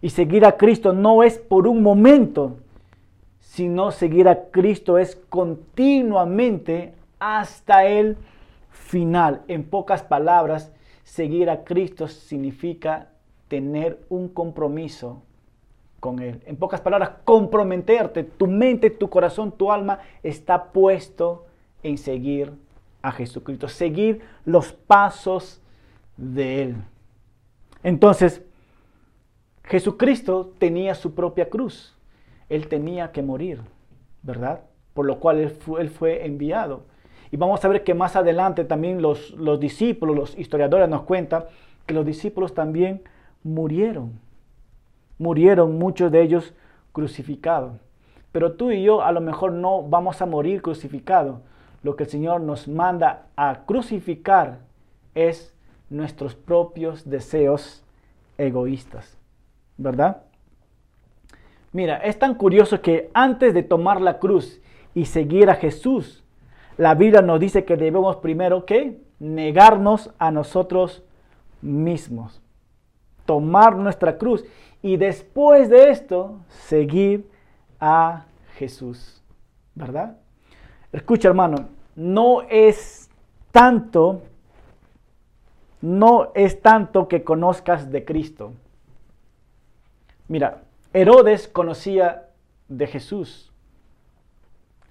Y 0.00 0.11
seguir 0.11 0.44
a 0.44 0.56
Cristo 0.56 0.92
no 0.92 1.22
es 1.22 1.38
por 1.38 1.66
un 1.66 1.82
momento, 1.82 2.56
sino 3.40 3.90
seguir 3.90 4.28
a 4.28 4.50
Cristo 4.50 4.99
es 4.99 5.16
continuamente 5.28 6.94
hasta 7.18 7.87
el 7.87 8.16
final. 8.70 9.42
En 9.49 9.64
pocas 9.64 10.02
palabras, 10.02 10.72
seguir 11.04 11.50
a 11.50 11.64
Cristo 11.64 12.08
significa 12.08 13.08
tener 13.49 14.00
un 14.08 14.28
compromiso 14.28 15.22
con 16.02 16.18
Él. 16.18 16.42
En 16.47 16.56
pocas 16.56 16.80
palabras, 16.80 17.12
comprometerte. 17.23 18.25
Tu 18.25 18.49
mente, 18.49 18.90
tu 18.90 19.09
corazón, 19.09 19.52
tu 19.52 19.71
alma 19.71 20.00
está 20.25 20.73
puesto 20.73 21.47
en 21.85 21.97
seguir 21.97 22.52
a 23.02 23.12
Jesucristo, 23.12 23.68
seguir 23.68 24.21
los 24.44 24.73
pasos 24.73 25.62
de 26.16 26.62
Él. 26.62 26.76
Entonces, 27.85 28.42
Jesucristo 29.62 30.52
tenía 30.59 30.97
su 30.97 31.14
propia 31.14 31.49
cruz. 31.49 31.97
Él 32.49 32.66
tenía 32.66 33.12
que 33.12 33.23
morir, 33.23 33.61
¿verdad? 34.23 34.62
Por 34.94 35.06
lo 35.06 35.21
cual 35.21 35.38
Él 35.38 35.50
fue, 35.50 35.82
él 35.82 35.88
fue 35.88 36.26
enviado. 36.26 36.82
Y 37.30 37.37
vamos 37.37 37.64
a 37.64 37.68
ver 37.68 37.85
que 37.85 37.94
más 37.94 38.16
adelante 38.16 38.64
también 38.64 39.02
los, 39.02 39.30
los 39.35 39.61
discípulos, 39.61 40.16
los 40.16 40.37
historiadores 40.37 40.88
nos 40.88 41.02
cuentan 41.02 41.44
que 41.87 41.94
los 41.94 42.04
discípulos 42.04 42.54
también 42.54 43.04
murieron. 43.44 44.18
Murieron 45.19 45.78
muchos 45.78 46.11
de 46.11 46.23
ellos 46.23 46.54
crucificados. 46.92 47.73
Pero 48.33 48.52
tú 48.52 48.71
y 48.71 48.83
yo 48.83 49.02
a 49.02 49.12
lo 49.12 49.21
mejor 49.21 49.52
no 49.52 49.83
vamos 49.83 50.23
a 50.23 50.26
morir 50.26 50.62
crucificados, 50.62 51.40
lo 51.83 51.97
que 51.97 52.04
el 52.04 52.11
Señor 52.11 52.40
nos 52.40 52.69
manda 52.69 53.26
a 53.37 53.64
crucificar 53.66 54.61
es 55.14 55.54
nuestros 55.90 56.35
propios 56.35 57.09
deseos 57.09 57.85
egoístas, 58.38 59.19
¿verdad? 59.76 60.23
Mira, 61.73 61.99
es 61.99 62.19
tan 62.19 62.35
curioso 62.35 62.81
que 62.81 63.11
antes 63.14 63.54
de 63.54 63.62
tomar 63.62 64.00
la 64.00 64.19
cruz 64.19 64.61
y 64.95 65.07
seguir 65.07 65.50
a 65.50 65.54
Jesús, 65.54 66.23
la 66.76 66.95
Biblia 66.95 67.23
nos 67.23 67.40
dice 67.40 67.64
que 67.64 67.76
debemos 67.76 68.16
primero 68.16 68.64
que 68.64 69.00
negarnos 69.19 70.11
a 70.19 70.31
nosotros 70.31 71.02
mismos, 71.61 72.42
tomar 73.26 73.76
nuestra 73.76 74.19
cruz 74.19 74.45
y 74.82 74.96
después 74.96 75.70
de 75.70 75.90
esto 75.90 76.40
seguir 76.48 77.30
a 77.80 78.26
Jesús, 78.56 79.22
¿verdad? 79.74 80.16
Escucha 80.92 81.28
hermano, 81.28 81.68
no 81.94 82.42
es 82.42 83.08
tanto, 83.52 84.22
no 85.80 86.32
es 86.34 86.60
tanto 86.60 87.08
que 87.08 87.22
conozcas 87.22 87.90
de 87.90 88.04
Cristo. 88.04 88.52
Mira, 90.28 90.62
Herodes 90.92 91.48
conocía 91.48 92.28
de 92.68 92.86
Jesús. 92.86 93.52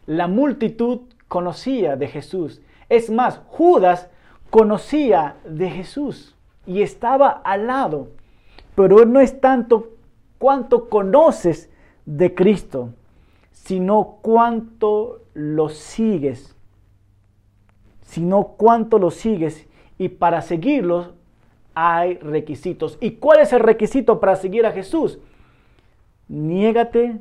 La 0.05 0.27
multitud 0.27 1.01
conocía 1.27 1.95
de 1.95 2.07
Jesús. 2.07 2.61
Es 2.89 3.09
más, 3.09 3.41
Judas 3.47 4.09
conocía 4.49 5.37
de 5.45 5.69
Jesús 5.69 6.35
y 6.65 6.81
estaba 6.81 7.29
al 7.29 7.67
lado. 7.67 8.09
Pero 8.75 9.05
no 9.05 9.19
es 9.19 9.39
tanto 9.39 9.89
cuánto 10.37 10.89
conoces 10.89 11.69
de 12.05 12.33
Cristo, 12.33 12.89
sino 13.51 14.17
cuánto 14.21 15.21
lo 15.33 15.69
sigues. 15.69 16.55
Sino 18.01 18.55
cuánto 18.57 18.99
lo 18.99 19.11
sigues. 19.11 19.67
Y 19.97 20.09
para 20.09 20.41
seguirlo 20.41 21.13
hay 21.73 22.15
requisitos. 22.15 22.97
¿Y 22.99 23.11
cuál 23.11 23.39
es 23.41 23.53
el 23.53 23.59
requisito 23.59 24.19
para 24.19 24.35
seguir 24.35 24.65
a 24.65 24.71
Jesús? 24.71 25.19
Niégate 26.27 27.19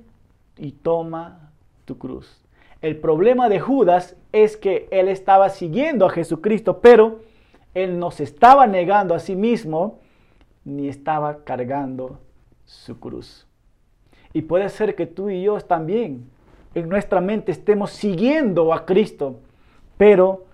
y 0.57 0.73
toma 0.73 1.51
tu 1.85 1.99
cruz. 1.99 2.41
El 2.81 2.97
problema 2.97 3.49
de 3.49 3.61
Judas 3.61 4.17
es 4.33 4.57
que 4.57 4.89
él 4.91 5.09
estaba 5.09 5.51
siguiendo 5.51 6.07
a 6.07 6.11
Jesucristo, 6.11 6.81
pero 6.81 7.21
él 7.75 7.99
no 7.99 8.11
se 8.11 8.25
estaba 8.25 8.67
negando 8.67 9.15
a 9.15 9.19
sí 9.19 9.37
mismo 9.37 9.99
ni 10.71 10.89
estaba 10.89 11.45
cargando 11.45 12.19
su 12.65 12.99
cruz. 12.99 13.47
Y 14.33 14.43
puede 14.43 14.69
ser 14.69 14.95
que 14.95 15.07
tú 15.07 15.29
y 15.31 15.43
yo 15.43 15.61
también 15.61 16.31
en 16.75 16.89
nuestra 16.89 17.21
mente 17.21 17.53
estemos 17.53 17.91
siguiendo 17.91 18.73
a 18.73 18.87
Cristo, 18.87 19.41
pero 19.97 20.47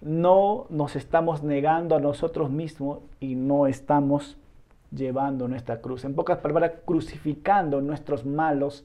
no 0.00 0.66
nos 0.70 0.96
estamos 0.96 1.42
negando 1.42 1.94
a 1.94 2.00
nosotros 2.00 2.50
mismos 2.50 2.98
y 3.20 3.36
no 3.36 3.68
estamos 3.68 4.36
llevando 4.90 5.46
nuestra 5.46 5.80
cruz. 5.80 6.04
En 6.04 6.14
pocas 6.14 6.38
palabras, 6.38 6.72
crucificando 6.84 7.80
nuestros 7.80 8.26
malos 8.26 8.84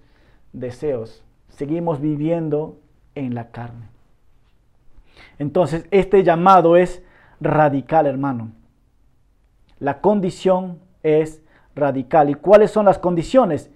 deseos. 0.53 1.23
Seguimos 1.49 1.99
viviendo 1.99 2.77
en 3.15 3.33
la 3.33 3.49
carne. 3.49 3.87
Entonces, 5.39 5.87
este 5.89 6.23
llamado 6.23 6.77
es 6.77 7.03
radical, 7.39 8.05
hermano. 8.05 8.51
La 9.79 10.01
condición 10.01 10.79
es 11.03 11.41
radical. 11.75 12.29
¿Y 12.29 12.35
cuáles 12.35 12.71
son 12.71 12.85
las 12.85 12.99
condiciones? 12.99 13.69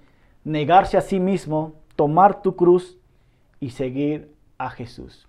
Negarse 0.43 0.97
a 0.97 1.01
sí 1.01 1.19
mismo, 1.19 1.75
tomar 1.95 2.41
tu 2.41 2.55
cruz 2.55 2.97
y 3.59 3.71
seguir 3.71 4.33
a 4.57 4.69
Jesús. 4.69 5.27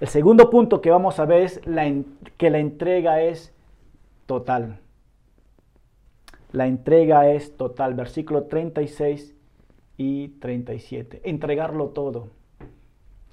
El 0.00 0.08
segundo 0.08 0.48
punto 0.50 0.80
que 0.80 0.90
vamos 0.90 1.18
a 1.18 1.24
ver 1.24 1.42
es 1.42 1.60
que 2.36 2.50
la 2.50 2.58
entrega 2.58 3.22
es 3.22 3.52
total. 4.26 4.80
La 6.52 6.66
entrega 6.66 7.28
es 7.30 7.56
total. 7.56 7.94
Versículo 7.94 8.44
36 8.44 9.34
y 9.96 10.28
37. 10.28 11.22
Entregarlo 11.24 11.88
todo. 11.88 12.28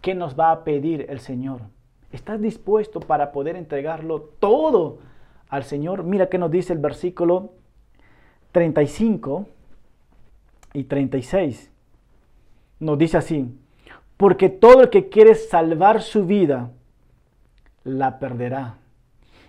¿Qué 0.02 0.16
nos 0.16 0.38
va 0.38 0.52
a 0.52 0.64
pedir 0.64 1.06
el 1.10 1.20
Señor? 1.20 1.62
¿Estás 2.12 2.42
dispuesto 2.42 3.00
para 3.00 3.32
poder 3.32 3.56
entregarlo 3.56 4.22
todo 4.40 5.00
al 5.50 5.64
Señor? 5.64 6.04
Mira 6.04 6.30
qué 6.30 6.38
nos 6.38 6.52
dice 6.52 6.74
el 6.74 6.80
versículo 6.80 7.54
35 8.52 9.48
y 10.74 10.84
36. 10.86 11.72
Nos 12.80 12.98
dice 12.98 13.18
así, 13.18 13.48
porque 14.18 14.50
todo 14.50 14.82
el 14.82 14.90
que 14.90 15.10
quiere 15.10 15.36
salvar 15.36 16.02
su 16.02 16.26
vida, 16.26 16.72
la 17.84 18.20
perderá. 18.20 18.78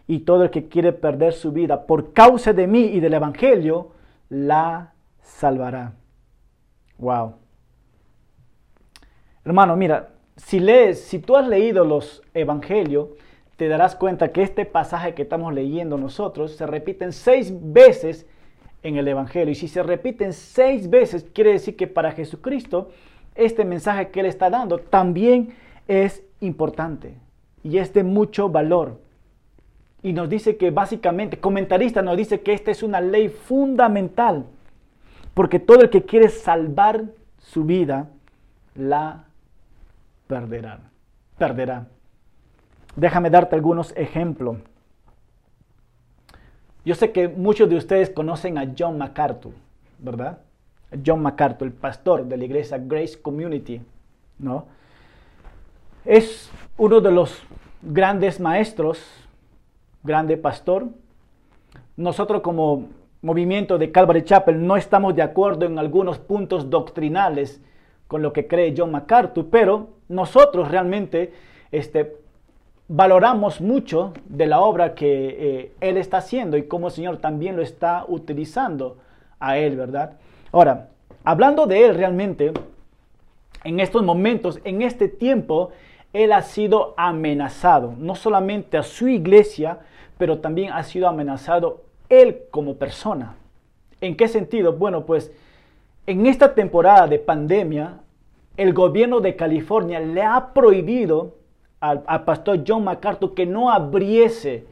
Y 0.06 0.20
todo 0.20 0.44
el 0.44 0.50
que 0.50 0.68
quiere 0.68 0.92
perder 0.92 1.32
su 1.32 1.50
vida 1.50 1.86
por 1.86 2.12
causa 2.12 2.52
de 2.52 2.66
mí 2.66 2.82
y 2.82 3.00
del 3.00 3.14
Evangelio, 3.14 3.92
la 4.28 4.92
salvará. 5.20 5.94
Wow. 6.98 7.34
Hermano, 9.44 9.76
mira, 9.76 10.10
si 10.36 10.60
lees, 10.60 11.02
si 11.02 11.18
tú 11.18 11.36
has 11.36 11.46
leído 11.46 11.84
los 11.84 12.22
evangelios, 12.34 13.08
te 13.56 13.68
darás 13.68 13.96
cuenta 13.96 14.32
que 14.32 14.42
este 14.42 14.66
pasaje 14.66 15.14
que 15.14 15.22
estamos 15.22 15.52
leyendo 15.54 15.96
nosotros 15.96 16.56
se 16.56 16.66
repiten 16.66 17.12
seis 17.12 17.52
veces 17.54 18.26
en 18.82 18.96
el 18.96 19.08
evangelio. 19.08 19.52
Y 19.52 19.54
si 19.54 19.68
se 19.68 19.82
repiten 19.82 20.32
seis 20.32 20.90
veces, 20.90 21.26
quiere 21.32 21.52
decir 21.52 21.76
que 21.76 21.86
para 21.86 22.12
Jesucristo 22.12 22.90
este 23.34 23.64
mensaje 23.64 24.08
que 24.08 24.20
él 24.20 24.26
está 24.26 24.50
dando 24.50 24.78
también 24.78 25.54
es 25.86 26.22
importante 26.40 27.14
y 27.62 27.78
es 27.78 27.92
de 27.92 28.02
mucho 28.02 28.48
valor. 28.48 29.00
Y 30.02 30.12
nos 30.12 30.28
dice 30.28 30.56
que 30.56 30.70
básicamente, 30.70 31.38
comentarista 31.38 32.02
nos 32.02 32.16
dice 32.16 32.40
que 32.40 32.52
esta 32.52 32.70
es 32.70 32.82
una 32.82 33.00
ley 33.00 33.28
fundamental 33.28 34.46
porque 35.34 35.58
todo 35.58 35.82
el 35.82 35.90
que 35.90 36.04
quiere 36.04 36.30
salvar 36.30 37.04
su 37.38 37.64
vida, 37.64 38.08
la 38.74 39.24
perderá. 40.26 40.80
Perderá. 41.36 41.86
Déjame 42.96 43.30
darte 43.30 43.54
algunos 43.54 43.92
ejemplos. 43.96 44.56
Yo 46.84 46.94
sé 46.94 47.12
que 47.12 47.28
muchos 47.28 47.68
de 47.68 47.76
ustedes 47.76 48.10
conocen 48.10 48.58
a 48.58 48.72
John 48.76 48.96
MacArthur, 48.96 49.52
¿verdad? 49.98 50.38
John 51.04 51.20
MacArthur, 51.20 51.66
el 51.66 51.74
pastor 51.74 52.24
de 52.24 52.36
la 52.36 52.44
iglesia 52.44 52.78
Grace 52.78 53.20
Community, 53.20 53.82
¿no? 54.38 54.66
Es 56.04 56.50
uno 56.78 57.00
de 57.00 57.10
los 57.10 57.42
grandes 57.82 58.40
maestros, 58.40 59.04
grande 60.02 60.36
pastor. 60.36 60.86
Nosotros 61.96 62.40
como 62.40 62.88
movimiento 63.20 63.76
de 63.76 63.90
Calvary 63.90 64.22
Chapel 64.22 64.64
no 64.64 64.76
estamos 64.76 65.16
de 65.16 65.22
acuerdo 65.22 65.66
en 65.66 65.78
algunos 65.78 66.18
puntos 66.18 66.70
doctrinales 66.70 67.60
con 68.06 68.22
lo 68.22 68.32
que 68.32 68.46
cree 68.46 68.74
John 68.76 68.92
MacArthur, 68.92 69.48
pero 69.50 69.88
nosotros 70.08 70.70
realmente 70.70 71.34
este, 71.72 72.16
valoramos 72.88 73.60
mucho 73.60 74.12
de 74.26 74.46
la 74.46 74.60
obra 74.60 74.94
que 74.94 75.36
eh, 75.38 75.72
él 75.80 75.96
está 75.96 76.18
haciendo 76.18 76.56
y 76.56 76.68
cómo 76.68 76.88
el 76.88 76.92
Señor 76.92 77.16
también 77.18 77.56
lo 77.56 77.62
está 77.62 78.04
utilizando 78.06 78.98
a 79.40 79.58
él, 79.58 79.76
¿verdad? 79.76 80.18
Ahora, 80.52 80.88
hablando 81.24 81.66
de 81.66 81.84
él 81.84 81.94
realmente, 81.94 82.52
en 83.64 83.80
estos 83.80 84.02
momentos, 84.04 84.60
en 84.64 84.82
este 84.82 85.08
tiempo, 85.08 85.70
él 86.12 86.32
ha 86.32 86.42
sido 86.42 86.94
amenazado, 86.96 87.94
no 87.98 88.14
solamente 88.14 88.78
a 88.78 88.82
su 88.82 89.08
iglesia, 89.08 89.80
pero 90.18 90.38
también 90.38 90.72
ha 90.72 90.82
sido 90.84 91.08
amenazado 91.08 91.82
él 92.08 92.44
como 92.50 92.76
persona. 92.76 93.34
¿En 94.00 94.16
qué 94.16 94.28
sentido? 94.28 94.74
Bueno, 94.74 95.04
pues 95.04 95.32
en 96.06 96.26
esta 96.26 96.54
temporada 96.54 97.08
de 97.08 97.18
pandemia, 97.18 98.00
el 98.56 98.72
gobierno 98.72 99.20
de 99.20 99.36
California 99.36 99.98
le 100.00 100.22
ha 100.22 100.54
prohibido 100.54 101.34
al, 101.90 102.24
pastor 102.24 102.64
John 102.66 102.84
MacArthur 102.84 103.34
que 103.34 103.46
no 103.46 103.70
abriese 103.70 104.66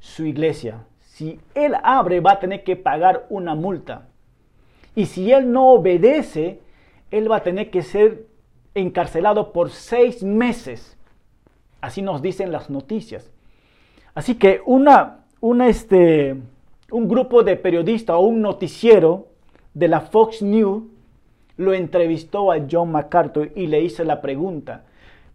su 0.00 0.26
iglesia. 0.26 0.84
Si 1.00 1.40
él 1.54 1.74
abre, 1.82 2.20
va 2.20 2.32
a 2.32 2.40
tener 2.40 2.64
que 2.64 2.76
pagar 2.76 3.26
una 3.28 3.54
multa. 3.54 4.08
Y 4.94 5.06
si 5.06 5.32
él 5.32 5.50
no 5.50 5.72
obedece, 5.72 6.60
él 7.10 7.30
va 7.30 7.36
a 7.36 7.42
tener 7.42 7.70
que 7.70 7.82
ser 7.82 8.26
encarcelado 8.74 9.52
por 9.52 9.70
seis 9.70 10.22
meses. 10.22 10.96
Así 11.80 12.02
nos 12.02 12.22
dicen 12.22 12.50
las 12.50 12.70
noticias. 12.70 13.30
Así 14.14 14.36
que 14.36 14.60
una, 14.64 15.24
este, 15.66 16.36
un 16.90 17.08
grupo 17.08 17.42
de 17.42 17.56
periodistas 17.56 18.16
o 18.16 18.20
un 18.20 18.40
noticiero 18.40 19.28
de 19.74 19.88
la 19.88 20.00
Fox 20.00 20.42
News 20.42 20.84
lo 21.56 21.72
entrevistó 21.72 22.50
a 22.50 22.58
John 22.70 22.92
MacArthur 22.92 23.52
y 23.54 23.66
le 23.66 23.80
hizo 23.80 24.04
la 24.04 24.20
pregunta. 24.20 24.84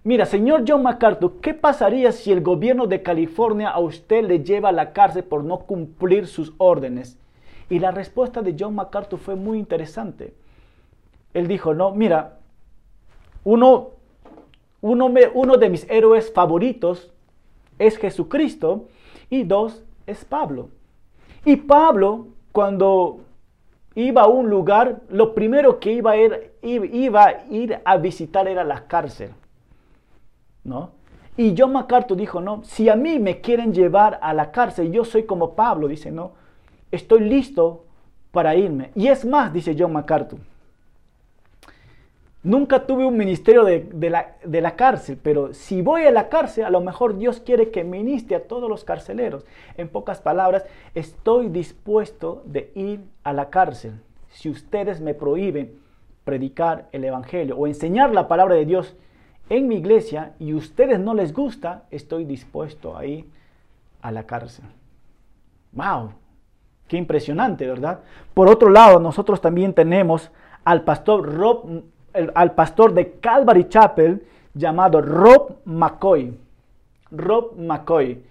Mira, 0.09 0.25
señor 0.25 0.63
John 0.67 0.81
MacArthur, 0.81 1.39
¿qué 1.39 1.53
pasaría 1.53 2.11
si 2.11 2.31
el 2.31 2.41
gobierno 2.41 2.87
de 2.87 3.03
California 3.03 3.69
a 3.69 3.77
usted 3.77 4.23
le 4.23 4.43
lleva 4.43 4.69
a 4.69 4.71
la 4.71 4.91
cárcel 4.91 5.23
por 5.23 5.43
no 5.43 5.59
cumplir 5.59 6.25
sus 6.25 6.51
órdenes? 6.57 7.19
Y 7.69 7.77
la 7.77 7.91
respuesta 7.91 8.41
de 8.41 8.55
John 8.59 8.73
MacArthur 8.73 9.19
fue 9.19 9.35
muy 9.35 9.59
interesante. 9.59 10.33
Él 11.35 11.47
dijo, 11.47 11.75
no, 11.75 11.91
mira, 11.91 12.39
uno, 13.43 13.89
uno, 14.81 15.57
de 15.59 15.69
mis 15.69 15.87
héroes 15.87 16.33
favoritos 16.33 17.13
es 17.77 17.95
Jesucristo 17.97 18.87
y 19.29 19.43
dos 19.43 19.83
es 20.07 20.25
Pablo. 20.25 20.69
Y 21.45 21.55
Pablo, 21.55 22.29
cuando 22.51 23.19
iba 23.93 24.23
a 24.23 24.27
un 24.27 24.49
lugar, 24.49 25.01
lo 25.07 25.35
primero 25.35 25.79
que 25.79 25.91
iba 25.91 26.17
iba 26.63 27.25
a, 27.25 27.45
ir 27.51 27.79
a 27.85 27.97
visitar 27.97 28.47
era 28.47 28.63
la 28.63 28.87
cárcel. 28.87 29.33
¿No? 30.63 30.91
Y 31.37 31.55
John 31.57 31.71
MacArthur 31.71 32.17
dijo, 32.17 32.41
no, 32.41 32.63
si 32.63 32.89
a 32.89 32.95
mí 32.95 33.17
me 33.19 33.39
quieren 33.39 33.73
llevar 33.73 34.19
a 34.21 34.33
la 34.33 34.51
cárcel, 34.51 34.91
yo 34.91 35.05
soy 35.05 35.23
como 35.23 35.53
Pablo, 35.55 35.87
dice, 35.87 36.11
no, 36.11 36.33
estoy 36.91 37.21
listo 37.21 37.85
para 38.31 38.55
irme. 38.55 38.91
Y 38.95 39.07
es 39.07 39.23
más, 39.25 39.53
dice 39.53 39.75
John 39.77 39.93
MacArthur, 39.93 40.39
Nunca 42.41 42.85
tuve 42.85 43.05
un 43.05 43.17
ministerio 43.17 43.65
de, 43.65 44.09
la, 44.09 44.75
cárcel, 44.77 45.19
pero 45.21 45.53
si 45.53 45.81
voy 45.81 46.03
a 46.03 46.11
la 46.11 46.29
cárcel, 46.29 46.63
a 46.63 46.69
lo 46.69 46.79
mejor 46.79 47.17
Dios 47.17 47.41
quiere 47.41 47.69
que 47.69 47.83
ministre 47.83 48.37
a 48.37 48.47
todos 48.47 48.69
los 48.69 48.85
carceleros. 48.85 49.45
En 49.75 49.89
pocas 49.89 50.21
palabras, 50.21 50.63
estoy 50.95 51.49
dispuesto 51.49 52.41
de 52.45 52.71
ir 52.75 53.01
a 53.23 53.33
la 53.33 53.49
cárcel. 53.49 53.99
Si 54.29 54.49
ustedes 54.49 55.01
me 55.01 55.13
prohíben 55.13 55.81
predicar 56.23 56.87
el 56.93 57.03
Evangelio 57.03 57.57
o 57.57 57.67
enseñar 57.67 58.13
la 58.13 58.29
palabra 58.29 58.55
de 58.55 58.65
Dios 58.65 58.95
en 59.49 59.67
mi 59.67 59.75
iglesia 59.75 60.33
y 60.39 60.53
ustedes 60.53 60.99
no 60.99 61.13
les 61.13 61.33
gusta, 61.33 61.83
estoy 61.91 62.25
dispuesto 62.25 62.95
a 62.95 63.05
ir 63.05 63.25
a 64.01 64.11
la 64.11 64.23
cárcel. 64.23 64.65
¡Wow! 65.71 66.11
Qué 66.87 66.97
impresionante, 66.97 67.67
¿verdad? 67.67 67.99
Por 68.33 68.47
otro 68.47 68.69
lado, 68.69 68.99
nosotros 68.99 69.41
también 69.41 69.73
tenemos 69.73 70.31
al 70.63 70.83
pastor 70.83 71.35
Rob, 71.35 71.83
al 72.33 72.53
pastor 72.53 72.93
de 72.93 73.13
Calvary 73.19 73.69
Chapel 73.69 74.23
llamado 74.53 75.01
Rob 75.01 75.57
McCoy. 75.65 76.37
Rob 77.11 77.55
McCoy 77.57 78.23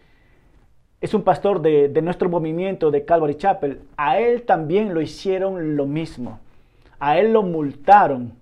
es 1.00 1.14
un 1.14 1.22
pastor 1.22 1.60
de, 1.60 1.88
nuestro 2.02 2.28
movimiento 2.28 2.90
de 2.90 3.04
Calvary 3.04 3.36
Chapel. 3.36 3.80
A 3.96 4.18
él 4.18 4.42
también 4.42 4.94
lo 4.94 5.00
hicieron 5.00 5.76
lo 5.76 5.86
mismo. 5.86 6.40
A 6.98 7.18
él 7.18 7.32
lo 7.32 7.42
multaron 7.42 8.32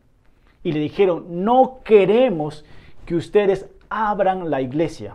y 0.66 0.72
le 0.72 0.80
dijeron, 0.80 1.44
no 1.44 1.78
queremos 1.84 2.64
que 3.04 3.14
ustedes 3.14 3.70
abran 3.88 4.50
la 4.50 4.60
iglesia. 4.60 5.14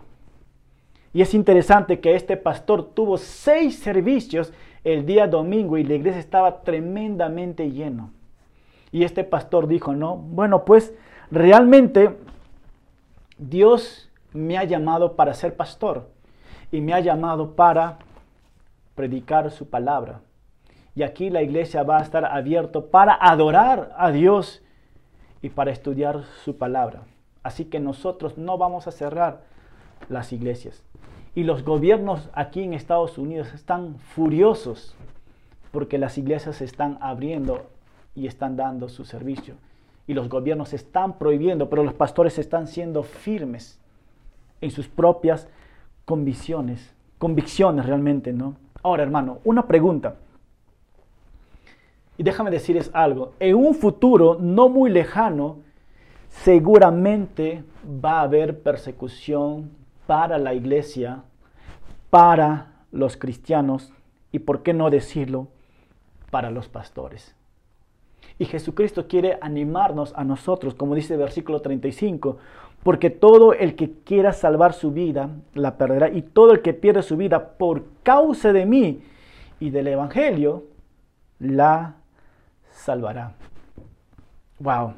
Y 1.12 1.20
es 1.20 1.34
interesante 1.34 2.00
que 2.00 2.14
este 2.14 2.38
pastor 2.38 2.86
tuvo 2.94 3.18
seis 3.18 3.78
servicios 3.78 4.50
el 4.82 5.04
día 5.04 5.26
domingo 5.26 5.76
y 5.76 5.84
la 5.84 5.92
iglesia 5.92 6.20
estaba 6.20 6.62
tremendamente 6.62 7.70
lleno. 7.70 8.12
Y 8.92 9.04
este 9.04 9.24
pastor 9.24 9.66
dijo, 9.68 9.92
no, 9.92 10.16
bueno, 10.16 10.64
pues 10.64 10.94
realmente 11.30 12.16
Dios 13.36 14.10
me 14.32 14.56
ha 14.56 14.64
llamado 14.64 15.16
para 15.16 15.34
ser 15.34 15.54
pastor 15.54 16.08
y 16.70 16.80
me 16.80 16.94
ha 16.94 17.00
llamado 17.00 17.54
para 17.56 17.98
predicar 18.94 19.50
su 19.50 19.68
palabra. 19.68 20.22
Y 20.94 21.02
aquí 21.02 21.28
la 21.28 21.42
iglesia 21.42 21.82
va 21.82 21.98
a 21.98 22.02
estar 22.02 22.24
abierto 22.24 22.86
para 22.86 23.12
adorar 23.20 23.94
a 23.98 24.10
Dios 24.12 24.61
y 25.42 25.50
para 25.50 25.72
estudiar 25.72 26.22
su 26.44 26.56
palabra. 26.56 27.02
Así 27.42 27.64
que 27.64 27.80
nosotros 27.80 28.38
no 28.38 28.56
vamos 28.56 28.86
a 28.86 28.92
cerrar 28.92 29.42
las 30.08 30.32
iglesias. 30.32 30.82
Y 31.34 31.44
los 31.44 31.64
gobiernos 31.64 32.30
aquí 32.32 32.62
en 32.62 32.74
Estados 32.74 33.18
Unidos 33.18 33.52
están 33.52 33.96
furiosos 33.96 34.94
porque 35.72 35.98
las 35.98 36.18
iglesias 36.18 36.56
se 36.56 36.64
están 36.64 36.98
abriendo 37.00 37.66
y 38.14 38.26
están 38.26 38.56
dando 38.56 38.88
su 38.88 39.04
servicio. 39.04 39.56
Y 40.06 40.14
los 40.14 40.28
gobiernos 40.28 40.72
están 40.72 41.18
prohibiendo, 41.18 41.70
pero 41.70 41.82
los 41.82 41.94
pastores 41.94 42.38
están 42.38 42.66
siendo 42.66 43.02
firmes 43.02 43.78
en 44.60 44.70
sus 44.70 44.88
propias 44.88 45.48
convicciones, 46.04 46.94
convicciones 47.18 47.86
realmente, 47.86 48.32
¿no? 48.32 48.56
Ahora, 48.82 49.02
hermano, 49.02 49.38
una 49.44 49.66
pregunta. 49.66 50.16
Déjame 52.22 52.50
decirles 52.50 52.90
algo. 52.92 53.32
En 53.40 53.56
un 53.56 53.74
futuro 53.74 54.36
no 54.40 54.68
muy 54.68 54.90
lejano, 54.90 55.58
seguramente 56.28 57.64
va 57.84 58.20
a 58.20 58.22
haber 58.22 58.60
persecución 58.60 59.70
para 60.06 60.38
la 60.38 60.54
iglesia, 60.54 61.24
para 62.10 62.84
los 62.92 63.16
cristianos 63.16 63.92
y, 64.30 64.40
por 64.40 64.62
qué 64.62 64.72
no 64.72 64.88
decirlo, 64.88 65.48
para 66.30 66.50
los 66.50 66.68
pastores. 66.68 67.34
Y 68.38 68.44
Jesucristo 68.44 69.08
quiere 69.08 69.38
animarnos 69.40 70.12
a 70.16 70.24
nosotros, 70.24 70.74
como 70.74 70.94
dice 70.94 71.14
el 71.14 71.20
versículo 71.20 71.60
35, 71.60 72.38
porque 72.82 73.10
todo 73.10 73.52
el 73.52 73.74
que 73.74 73.92
quiera 74.04 74.32
salvar 74.32 74.72
su 74.72 74.92
vida 74.92 75.30
la 75.54 75.76
perderá, 75.76 76.08
y 76.08 76.22
todo 76.22 76.52
el 76.52 76.62
que 76.62 76.72
pierde 76.72 77.02
su 77.02 77.16
vida 77.16 77.56
por 77.58 77.84
causa 78.02 78.52
de 78.52 78.64
mí 78.64 79.02
y 79.60 79.70
del 79.70 79.88
Evangelio, 79.88 80.64
la 81.38 81.96
salvará. 82.72 83.34
Wow. 84.58 84.94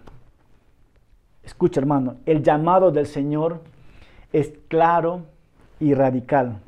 Escucha 1.42 1.80
hermano, 1.80 2.16
el 2.26 2.42
llamado 2.42 2.90
del 2.90 3.06
Señor 3.06 3.60
es 4.32 4.52
claro 4.68 5.22
y 5.78 5.94
radical. 5.94 6.58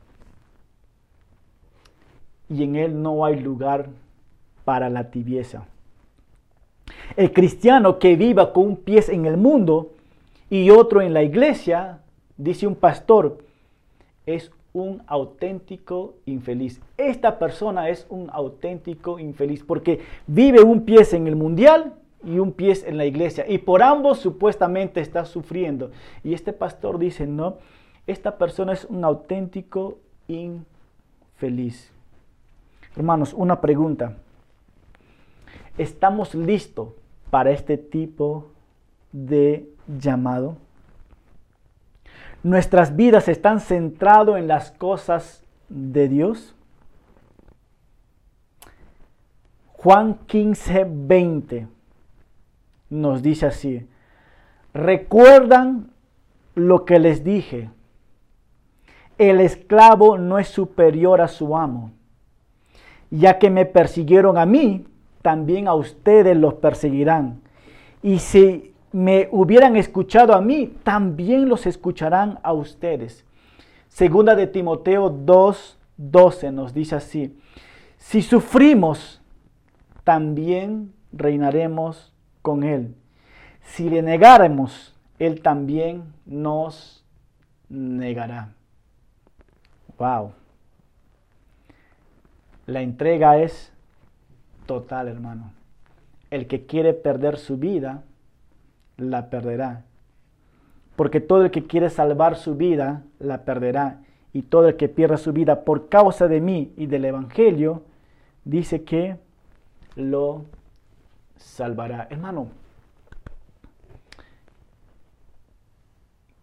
Y 2.48 2.62
en 2.62 2.76
él 2.76 3.02
no 3.02 3.24
hay 3.24 3.40
lugar 3.40 3.88
para 4.64 4.88
la 4.90 5.10
tibieza. 5.10 5.64
El 7.16 7.32
cristiano 7.32 7.98
que 7.98 8.16
viva 8.16 8.52
con 8.52 8.64
un 8.64 8.76
pie 8.76 9.02
en 9.08 9.26
el 9.26 9.36
mundo 9.36 9.92
y 10.50 10.70
otro 10.70 11.00
en 11.00 11.12
la 11.12 11.22
iglesia, 11.22 12.00
dice 12.36 12.66
un 12.66 12.76
pastor, 12.76 13.38
es 14.26 14.50
un 14.76 15.02
auténtico 15.06 16.16
infeliz. 16.26 16.82
Esta 16.98 17.38
persona 17.38 17.88
es 17.88 18.06
un 18.10 18.28
auténtico 18.30 19.18
infeliz 19.18 19.64
porque 19.64 20.00
vive 20.26 20.62
un 20.62 20.84
pie 20.84 21.00
en 21.12 21.26
el 21.26 21.34
mundial 21.34 21.94
y 22.22 22.38
un 22.38 22.52
pie 22.52 22.74
en 22.84 22.98
la 22.98 23.06
iglesia. 23.06 23.46
Y 23.48 23.56
por 23.56 23.82
ambos 23.82 24.18
supuestamente 24.18 25.00
está 25.00 25.24
sufriendo. 25.24 25.92
Y 26.22 26.34
este 26.34 26.52
pastor 26.52 26.98
dice, 26.98 27.26
no, 27.26 27.56
esta 28.06 28.36
persona 28.36 28.74
es 28.74 28.84
un 28.84 29.02
auténtico 29.02 29.96
infeliz. 30.28 31.90
Hermanos, 32.94 33.32
una 33.32 33.62
pregunta. 33.62 34.18
¿Estamos 35.78 36.34
listos 36.34 36.88
para 37.30 37.50
este 37.50 37.78
tipo 37.78 38.48
de 39.10 39.70
llamado? 39.86 40.58
¿Nuestras 42.42 42.96
vidas 42.96 43.28
están 43.28 43.60
centradas 43.60 44.38
en 44.38 44.48
las 44.48 44.70
cosas 44.70 45.42
de 45.68 46.08
Dios? 46.08 46.54
Juan 49.72 50.18
15, 50.26 50.86
20 50.88 51.68
nos 52.90 53.22
dice 53.22 53.46
así, 53.46 53.86
recuerdan 54.72 55.90
lo 56.54 56.84
que 56.84 56.98
les 56.98 57.24
dije, 57.24 57.70
el 59.18 59.40
esclavo 59.40 60.18
no 60.18 60.38
es 60.38 60.48
superior 60.48 61.20
a 61.20 61.28
su 61.28 61.56
amo, 61.56 61.90
ya 63.10 63.38
que 63.38 63.50
me 63.50 63.66
persiguieron 63.66 64.38
a 64.38 64.46
mí, 64.46 64.86
también 65.22 65.68
a 65.68 65.74
ustedes 65.74 66.36
los 66.36 66.54
perseguirán. 66.54 67.40
Y 68.02 68.20
si 68.20 68.74
me 68.92 69.28
hubieran 69.30 69.76
escuchado 69.76 70.34
a 70.34 70.40
mí, 70.40 70.74
también 70.82 71.48
los 71.48 71.66
escucharán 71.66 72.38
a 72.42 72.52
ustedes. 72.52 73.24
Segunda 73.88 74.34
de 74.34 74.46
Timoteo 74.46 75.10
2, 75.10 75.78
12 75.96 76.52
nos 76.52 76.74
dice 76.74 76.96
así, 76.96 77.38
si 77.98 78.22
sufrimos, 78.22 79.20
también 80.04 80.92
reinaremos 81.12 82.12
con 82.42 82.62
Él. 82.62 82.94
Si 83.62 83.90
le 83.90 84.02
negáramos, 84.02 84.94
Él 85.18 85.42
también 85.42 86.14
nos 86.24 87.04
negará. 87.68 88.52
Wow. 89.98 90.32
La 92.66 92.82
entrega 92.82 93.38
es 93.38 93.72
total, 94.66 95.08
hermano. 95.08 95.52
El 96.30 96.46
que 96.46 96.66
quiere 96.66 96.92
perder 96.92 97.38
su 97.38 97.56
vida, 97.56 98.02
la 98.96 99.30
perderá. 99.30 99.84
Porque 100.96 101.20
todo 101.20 101.44
el 101.44 101.50
que 101.50 101.66
quiere 101.66 101.90
salvar 101.90 102.36
su 102.36 102.56
vida, 102.56 103.02
la 103.18 103.44
perderá. 103.44 104.02
Y 104.32 104.42
todo 104.42 104.68
el 104.68 104.76
que 104.76 104.88
pierda 104.88 105.16
su 105.16 105.32
vida 105.32 105.64
por 105.64 105.88
causa 105.88 106.28
de 106.28 106.40
mí 106.40 106.72
y 106.76 106.86
del 106.86 107.04
Evangelio, 107.04 107.82
dice 108.44 108.84
que 108.84 109.16
lo 109.94 110.44
salvará. 111.36 112.06
Hermano, 112.10 112.48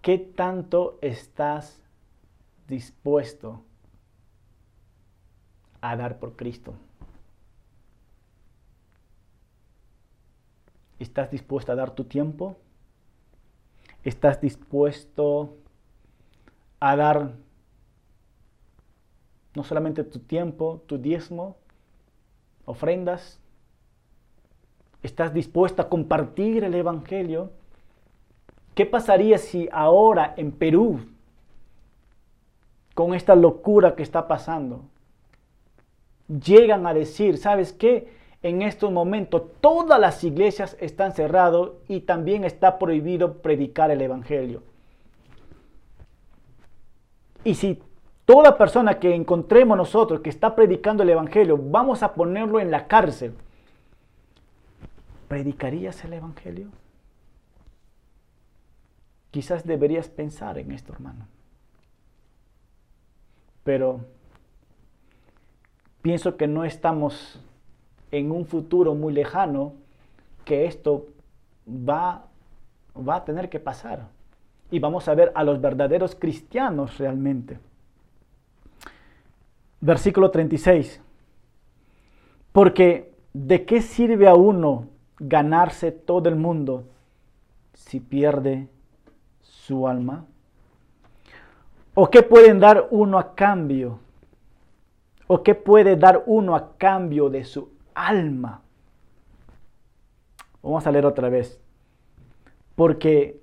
¿qué 0.02 0.18
tanto 0.18 0.98
estás 1.02 1.82
dispuesto 2.68 3.64
a 5.82 5.96
dar 5.96 6.20
por 6.20 6.36
Cristo? 6.36 6.74
¿Estás 11.04 11.30
dispuesto 11.30 11.70
a 11.74 11.76
dar 11.76 11.92
tu 11.92 12.06
tiempo? 12.06 12.56
¿Estás 14.06 14.40
dispuesto 14.40 15.58
a 16.80 16.96
dar 16.96 17.34
no 19.54 19.66
solamente 19.66 20.06
tu 20.06 20.20
tiempo, 20.20 20.82
tu 20.88 20.98
diezmo, 20.98 21.58
ofrendas? 22.64 23.38
¿Estás 25.02 25.34
dispuesto 25.34 25.82
a 25.82 25.90
compartir 25.90 26.64
el 26.64 26.74
Evangelio? 26.74 27.52
¿Qué 28.74 28.86
pasaría 28.86 29.38
si 29.38 29.68
ahora 29.74 30.34
en 30.38 30.54
Perú, 30.54 31.02
con 32.94 33.14
esta 33.14 33.36
locura 33.36 33.94
que 33.98 34.04
está 34.04 34.26
pasando, 34.26 34.86
llegan 36.30 36.88
a 36.88 36.94
decir, 36.94 37.38
¿sabes 37.38 37.74
qué? 37.74 38.23
En 38.44 38.62
estos 38.62 38.92
momentos 38.92 39.42
todas 39.62 39.98
las 40.00 40.22
iglesias 40.24 40.76
están 40.82 41.14
cerradas 41.14 41.70
y 41.88 42.02
también 42.02 42.44
está 42.44 42.78
prohibido 42.78 43.42
predicar 43.42 43.90
el 43.90 44.02
Evangelio. 44.02 44.62
Y 47.46 47.56
si 47.56 47.82
toda 48.26 48.58
persona 48.58 49.00
que 49.00 49.16
encontremos 49.16 49.78
nosotros 49.78 50.20
que 50.20 50.30
está 50.30 50.56
predicando 50.56 51.04
el 51.04 51.10
Evangelio, 51.10 51.58
vamos 51.58 52.04
a 52.04 52.14
ponerlo 52.14 52.60
en 52.60 52.70
la 52.70 52.88
cárcel, 52.88 53.34
¿predicarías 55.30 56.04
el 56.04 56.14
Evangelio? 56.14 56.68
Quizás 59.32 59.66
deberías 59.66 60.10
pensar 60.10 60.58
en 60.58 60.72
esto, 60.72 60.92
hermano. 60.92 61.28
Pero 63.64 64.02
pienso 66.02 66.36
que 66.36 66.48
no 66.48 66.66
estamos 66.66 67.42
en 68.14 68.32
un 68.32 68.46
futuro 68.46 68.94
muy 68.94 69.12
lejano 69.12 69.74
que 70.46 70.66
esto 70.66 71.08
va, 71.68 72.28
va 72.96 73.16
a 73.16 73.26
tener 73.26 73.50
que 73.50 73.60
pasar. 73.60 74.08
Y 74.70 74.78
vamos 74.78 75.08
a 75.08 75.16
ver 75.16 75.32
a 75.34 75.44
los 75.44 75.60
verdaderos 75.60 76.14
cristianos 76.14 77.00
realmente. 77.00 77.58
Versículo 79.82 80.30
36. 80.30 81.02
Porque 82.52 83.12
¿de 83.34 83.66
qué 83.66 83.82
sirve 83.82 84.28
a 84.28 84.36
uno 84.36 84.90
ganarse 85.18 85.92
todo 85.92 86.30
el 86.30 86.36
mundo 86.36 86.84
si 87.74 88.00
pierde 88.00 88.68
su 89.42 89.88
alma? 89.88 90.26
¿O 91.96 92.12
qué 92.12 92.22
pueden 92.22 92.60
dar 92.60 92.90
uno 92.92 93.18
a 93.18 93.34
cambio? 93.34 93.98
¿O 95.26 95.42
qué 95.42 95.56
puede 95.56 95.96
dar 95.96 96.24
uno 96.28 96.56
a 96.56 96.78
cambio 96.78 97.30
de 97.32 97.44
su 97.44 97.73
alma? 97.96 98.62
Vamos 100.62 100.88
a 100.88 100.92
leer 100.92 101.06
otra 101.06 101.30
vez. 101.30 101.60
Porque 102.76 103.42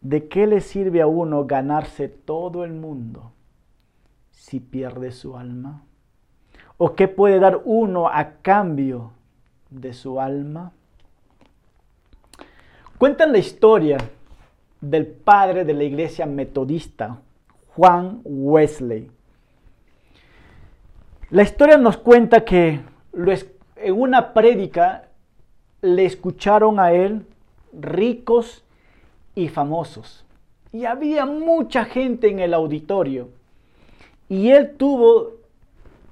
¿de 0.00 0.28
qué 0.28 0.46
le 0.46 0.60
sirve 0.60 1.00
a 1.00 1.06
uno 1.06 1.46
ganarse 1.46 2.08
todo 2.08 2.64
el 2.64 2.72
mundo 2.72 3.32
si 4.30 4.60
pierde 4.60 5.10
su 5.10 5.36
alma? 5.36 5.82
¿O 6.76 6.94
qué 6.94 7.08
puede 7.08 7.38
dar 7.38 7.62
uno 7.64 8.08
a 8.08 8.36
cambio 8.42 9.12
de 9.70 9.92
su 9.92 10.20
alma? 10.20 10.72
Cuentan 12.98 13.32
la 13.32 13.38
historia 13.38 13.98
del 14.80 15.06
padre 15.06 15.64
de 15.64 15.72
la 15.72 15.84
iglesia 15.84 16.26
metodista, 16.26 17.20
Juan 17.74 18.20
Wesley. 18.24 19.10
La 21.30 21.42
historia 21.42 21.78
nos 21.78 21.96
cuenta 21.96 22.44
que 22.44 22.80
en 23.84 24.00
una 24.00 24.32
prédica 24.32 25.08
le 25.82 26.06
escucharon 26.06 26.80
a 26.80 26.92
él 26.92 27.26
ricos 27.78 28.64
y 29.34 29.48
famosos. 29.48 30.24
Y 30.72 30.86
había 30.86 31.26
mucha 31.26 31.84
gente 31.84 32.28
en 32.28 32.38
el 32.38 32.54
auditorio. 32.54 33.28
Y 34.28 34.50
él 34.50 34.74
tuvo 34.76 35.32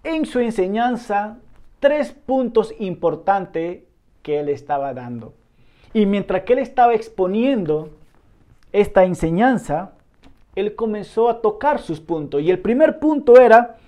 en 0.05 0.27
su 0.27 0.41
enseñanza 0.41 1.39
tres 1.81 2.13
puntos 2.13 2.75
importantes 2.79 3.81
que 4.23 4.41
él 4.41 4.51
estaba 4.51 4.93
dando. 4.93 5.33
Y 5.95 6.07
mientras 6.07 6.43
que 6.43 6.53
él 6.53 6.59
estaba 6.59 6.95
exponiendo 6.95 7.91
esta 8.73 9.05
enseñanza, 9.05 9.93
él 10.55 10.75
comenzó 10.75 11.29
a 11.31 11.41
tocar 11.41 11.81
sus 11.81 12.01
puntos. 12.01 12.43
Y 12.43 12.51
el 12.51 12.59
primer 12.59 12.99
punto 12.99 13.41
era, 13.41 13.79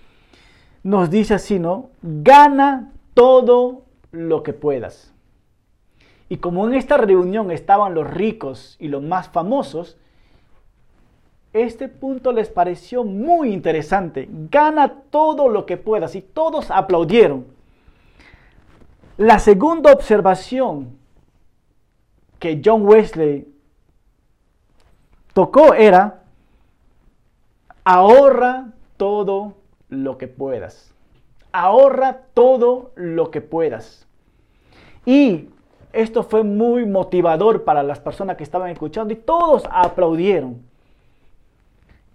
nos 0.83 1.11
dice 1.11 1.35
así, 1.35 1.59
¿no? 1.59 1.91
Gana 2.03 2.94
todo 3.15 3.83
lo 4.13 4.43
que 4.43 4.53
puedas. 4.53 5.13
Y 6.29 6.39
como 6.39 6.67
en 6.67 6.75
esta 6.75 6.97
reunión 6.97 7.51
estaban 7.51 7.95
los 7.95 8.09
ricos 8.11 8.77
y 8.81 8.89
los 8.89 9.03
más 9.03 9.29
famosos, 9.29 9.97
este 11.53 11.89
punto 11.89 12.33
les 12.33 12.49
pareció 12.49 13.05
muy 13.05 13.53
interesante. 13.53 14.29
Gana 14.51 15.03
todo 15.11 15.49
lo 15.49 15.67
que 15.67 15.77
puedas. 15.77 16.17
Y 16.17 16.23
todos 16.23 16.71
aplaudieron. 16.71 17.47
La 19.17 19.39
segunda 19.39 19.93
observación 19.93 20.99
que 22.41 22.61
John 22.65 22.85
Wesley 22.85 23.47
tocó 25.33 25.75
era, 25.75 26.25
ahorra 27.85 28.73
todo 28.97 29.55
lo 29.89 30.19
que 30.19 30.27
puedas. 30.27 30.94
Ahorra 31.57 32.23
todo 32.35 32.91
lo 32.97 33.31
que 33.31 33.41
puedas. 33.41 34.09
Y 35.07 35.51
esto 35.93 36.25
fue 36.25 36.43
muy 36.43 36.85
motivador 36.85 37.63
para 37.63 37.85
las 37.85 38.01
personas 38.01 38.37
que 38.37 38.43
estaban 38.43 38.71
escuchando 38.71 39.15
y 39.15 39.17
todos 39.17 39.63
aplaudieron. 39.71 40.61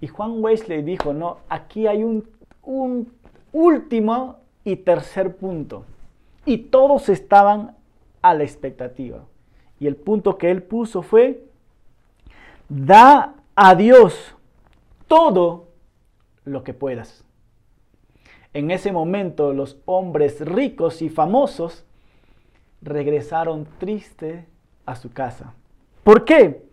Y 0.01 0.07
Juan 0.07 0.43
Wesley 0.43 0.81
dijo, 0.81 1.13
no, 1.13 1.37
aquí 1.47 1.87
hay 1.87 2.03
un, 2.03 2.27
un 2.63 3.13
último 3.53 4.39
y 4.65 4.75
tercer 4.75 5.37
punto. 5.37 5.85
Y 6.45 6.57
todos 6.57 7.07
estaban 7.07 7.77
a 8.21 8.33
la 8.33 8.43
expectativa. 8.43 9.23
Y 9.79 9.87
el 9.87 9.95
punto 9.95 10.37
que 10.37 10.51
él 10.51 10.63
puso 10.63 11.01
fue, 11.01 11.45
da 12.67 13.35
a 13.55 13.75
Dios 13.75 14.35
todo 15.07 15.67
lo 16.43 16.65
que 16.65 16.73
puedas. 16.73 17.23
En 18.53 18.71
ese 18.71 18.91
momento 18.91 19.53
los 19.53 19.77
hombres 19.85 20.41
ricos 20.41 21.01
y 21.01 21.09
famosos 21.09 21.85
regresaron 22.81 23.67
tristes 23.77 24.45
a 24.85 24.95
su 24.95 25.11
casa. 25.11 25.53
¿Por 26.03 26.25
qué? 26.25 26.63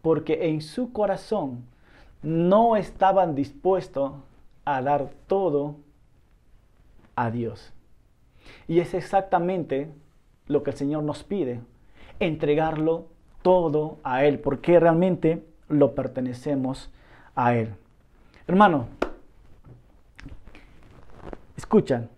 Porque 0.00 0.48
en 0.48 0.62
su 0.62 0.92
corazón 0.92 1.64
no 2.22 2.76
estaban 2.76 3.34
dispuestos 3.34 4.12
a 4.64 4.80
dar 4.80 5.10
todo 5.26 5.76
a 7.14 7.30
Dios. 7.30 7.72
Y 8.68 8.80
es 8.80 8.94
exactamente 8.94 9.90
lo 10.46 10.62
que 10.62 10.70
el 10.70 10.76
Señor 10.76 11.02
nos 11.02 11.24
pide, 11.24 11.60
entregarlo 12.20 13.08
todo 13.42 13.98
a 14.02 14.24
Él, 14.24 14.38
porque 14.38 14.80
realmente 14.80 15.44
lo 15.68 15.94
pertenecemos 15.94 16.90
a 17.34 17.54
Él. 17.54 17.74
Hermano, 18.46 18.86
escuchan, 21.56 22.08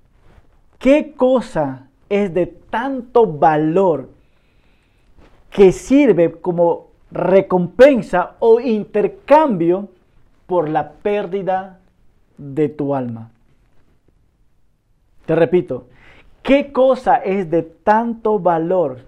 ¿qué 0.78 1.14
cosa 1.16 1.88
es 2.08 2.32
de 2.32 2.46
tanto 2.46 3.26
valor 3.26 4.08
que 5.50 5.72
sirve 5.72 6.40
como 6.40 6.88
recompensa 7.10 8.36
o 8.38 8.60
intercambio 8.60 9.88
por 10.46 10.68
la 10.68 10.92
pérdida 10.92 11.80
de 12.36 12.68
tu 12.68 12.94
alma. 12.94 13.30
Te 15.26 15.34
repito, 15.34 15.86
¿qué 16.42 16.72
cosa 16.72 17.16
es 17.16 17.50
de 17.50 17.62
tanto 17.62 18.38
valor 18.38 19.00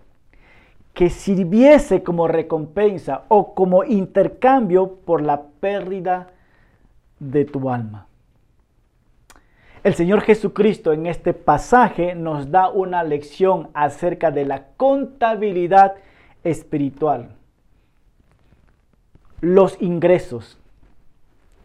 que 0.93 1.09
sirviese 1.09 2.03
como 2.03 2.29
recompensa 2.29 3.23
o 3.29 3.55
como 3.55 3.85
intercambio 3.85 4.97
por 5.07 5.23
la 5.23 5.43
pérdida 5.61 6.29
de 7.19 7.45
tu 7.45 7.71
alma? 7.71 8.07
El 9.83 9.95
Señor 9.95 10.21
Jesucristo 10.21 10.93
en 10.93 11.07
este 11.07 11.33
pasaje 11.33 12.14
nos 12.14 12.51
da 12.51 12.69
una 12.69 13.03
lección 13.03 13.71
acerca 13.73 14.31
de 14.31 14.45
la 14.45 14.66
contabilidad 14.77 15.95
espiritual. 16.45 17.35
Los 19.40 19.81
ingresos. 19.81 20.59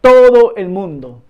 Todo 0.00 0.56
el 0.56 0.70
mundo. 0.70 1.22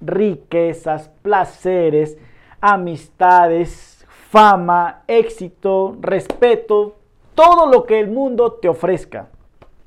Riquezas, 0.00 1.08
placeres, 1.22 2.18
amistades, 2.60 4.04
fama, 4.30 5.04
éxito, 5.06 5.96
respeto. 6.00 6.96
Todo 7.36 7.66
lo 7.66 7.86
que 7.86 8.00
el 8.00 8.10
mundo 8.10 8.54
te 8.54 8.68
ofrezca. 8.68 9.28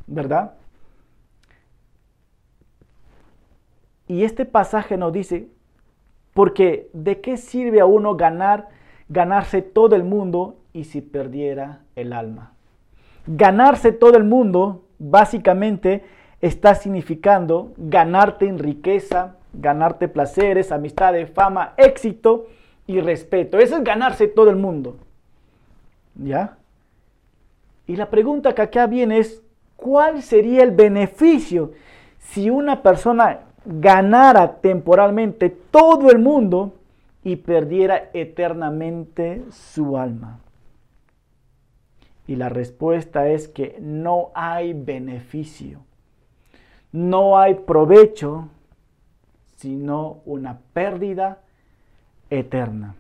¿Verdad? 0.05 0.53
Y 4.07 4.23
este 4.23 4.45
pasaje 4.45 4.95
nos 4.95 5.11
dice, 5.11 5.49
porque 6.37 6.87
¿de 6.93 7.19
qué 7.19 7.35
sirve 7.35 7.79
a 7.79 7.87
uno 7.87 8.15
ganar, 8.15 8.67
ganarse 9.09 9.63
todo 9.63 9.95
el 9.95 10.03
mundo 10.03 10.57
y 10.71 10.83
si 10.83 11.01
perdiera 11.01 11.79
el 11.95 12.13
alma? 12.13 12.51
Ganarse 13.25 13.91
todo 13.91 14.17
el 14.17 14.23
mundo 14.23 14.83
básicamente 14.99 16.05
está 16.39 16.75
significando 16.75 17.73
ganarte 17.77 18.45
en 18.45 18.59
riqueza, 18.59 19.37
ganarte 19.51 20.07
placeres, 20.07 20.71
amistades, 20.71 21.27
fama, 21.31 21.73
éxito 21.75 22.45
y 22.85 23.01
respeto. 23.01 23.57
Eso 23.57 23.77
es 23.77 23.83
ganarse 23.83 24.27
todo 24.27 24.51
el 24.51 24.57
mundo. 24.57 24.97
¿Ya? 26.13 26.59
Y 27.87 27.95
la 27.95 28.11
pregunta 28.11 28.53
que 28.53 28.61
acá 28.61 28.85
viene 28.85 29.17
es, 29.17 29.41
¿cuál 29.75 30.21
sería 30.21 30.61
el 30.61 30.69
beneficio 30.69 31.71
si 32.19 32.51
una 32.51 32.83
persona 32.83 33.39
ganara 33.67 34.61
temporalmente 34.61 35.49
todo 35.49 36.09
el 36.09 36.19
mundo 36.19 36.73
y 37.23 37.35
perdiera 37.35 38.09
eternamente 38.13 39.43
su 39.51 39.97
alma? 39.97 40.39
Y 42.25 42.35
la 42.35 42.49
respuesta 42.49 43.27
es 43.27 43.47
que 43.47 43.77
no 43.79 44.31
hay 44.33 44.73
beneficio, 44.73 45.81
no 46.91 47.37
hay 47.37 47.55
provecho, 47.55 48.47
sino 49.57 50.21
una 50.25 50.59
pérdida 50.73 51.39
eterna. 52.29 52.95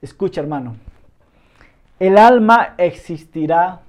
Escucha 0.00 0.40
hermano, 0.40 0.76
el 1.98 2.16
alma 2.16 2.74
existirá 2.78 3.80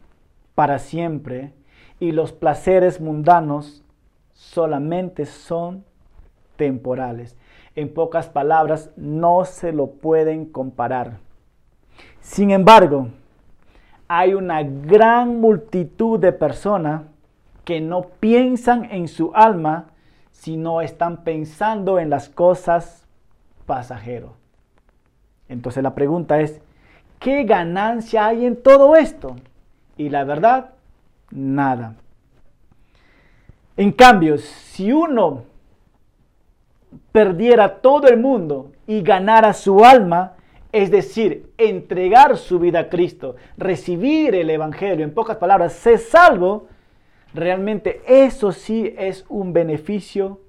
para 0.55 0.79
siempre 0.79 1.53
y 1.99 2.11
los 2.11 2.31
placeres 2.31 3.01
mundanos 3.01 3.83
solamente 4.33 5.25
son 5.25 5.83
temporales. 6.55 7.35
En 7.75 7.93
pocas 7.93 8.27
palabras, 8.29 8.91
no 8.95 9.45
se 9.45 9.71
lo 9.71 9.87
pueden 9.87 10.45
comparar. 10.45 11.17
Sin 12.21 12.51
embargo, 12.51 13.09
hay 14.07 14.33
una 14.33 14.63
gran 14.63 15.39
multitud 15.39 16.19
de 16.19 16.31
personas 16.31 17.03
que 17.63 17.79
no 17.79 18.01
piensan 18.19 18.85
en 18.85 19.07
su 19.07 19.31
alma, 19.35 19.91
sino 20.31 20.81
están 20.81 21.23
pensando 21.23 21.99
en 21.99 22.09
las 22.09 22.29
cosas 22.29 23.05
pasajeras. 23.65 24.31
Entonces 25.47 25.83
la 25.83 25.93
pregunta 25.93 26.39
es, 26.39 26.61
¿qué 27.19 27.43
ganancia 27.43 28.27
hay 28.27 28.45
en 28.45 28.61
todo 28.61 28.95
esto? 28.95 29.35
Y 29.97 30.09
la 30.09 30.23
verdad, 30.23 30.71
nada. 31.31 31.95
En 33.77 33.91
cambio, 33.91 34.37
si 34.37 34.91
uno 34.91 35.43
perdiera 37.11 37.81
todo 37.81 38.07
el 38.07 38.19
mundo 38.19 38.71
y 38.87 39.01
ganara 39.01 39.53
su 39.53 39.83
alma, 39.85 40.33
es 40.71 40.91
decir, 40.91 41.51
entregar 41.57 42.37
su 42.37 42.59
vida 42.59 42.79
a 42.79 42.89
Cristo, 42.89 43.35
recibir 43.57 44.35
el 44.35 44.49
Evangelio, 44.49 45.03
en 45.03 45.13
pocas 45.13 45.37
palabras, 45.37 45.73
ser 45.73 45.97
salvo, 45.97 46.67
realmente 47.33 48.01
eso 48.05 48.51
sí 48.51 48.93
es 48.97 49.25
un 49.29 49.53
beneficio 49.53 50.41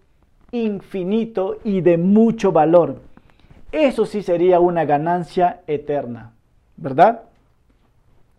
infinito 0.50 1.58
y 1.64 1.80
de 1.80 1.96
mucho 1.96 2.52
valor. 2.52 3.00
Eso 3.72 4.04
sí 4.04 4.22
sería 4.22 4.60
una 4.60 4.84
ganancia 4.84 5.60
eterna, 5.66 6.32
¿verdad? 6.76 7.22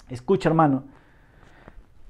Escucha 0.09 0.49
hermano, 0.49 0.83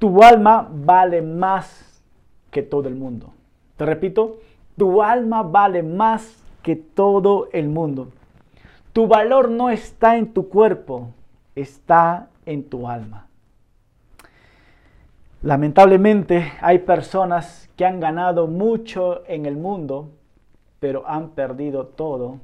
tu 0.01 0.23
alma 0.23 0.67
vale 0.67 1.21
más 1.21 2.01
que 2.49 2.63
todo 2.63 2.89
el 2.89 2.95
mundo. 2.95 3.33
Te 3.77 3.85
repito, 3.85 4.39
tu 4.75 5.03
alma 5.03 5.43
vale 5.43 5.83
más 5.83 6.43
que 6.63 6.75
todo 6.75 7.49
el 7.53 7.69
mundo. 7.69 8.07
Tu 8.93 9.05
valor 9.05 9.51
no 9.51 9.69
está 9.69 10.17
en 10.17 10.33
tu 10.33 10.49
cuerpo, 10.49 11.11
está 11.53 12.29
en 12.47 12.63
tu 12.63 12.87
alma. 12.87 13.27
Lamentablemente 15.43 16.51
hay 16.61 16.79
personas 16.79 17.69
que 17.75 17.85
han 17.85 17.99
ganado 17.99 18.47
mucho 18.47 19.23
en 19.27 19.45
el 19.45 19.55
mundo, 19.55 20.09
pero 20.79 21.07
han 21.07 21.29
perdido 21.29 21.85
todo 21.85 22.39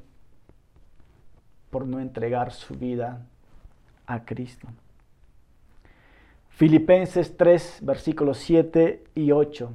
por 1.72 1.88
no 1.88 2.00
entregar 2.00 2.52
su 2.52 2.76
vida 2.76 3.26
a 4.06 4.26
Cristo. 4.26 4.68
Filipenses 6.58 7.38
3, 7.38 7.82
versículos 7.84 8.40
7 8.40 9.04
y 9.14 9.32
8. 9.32 9.70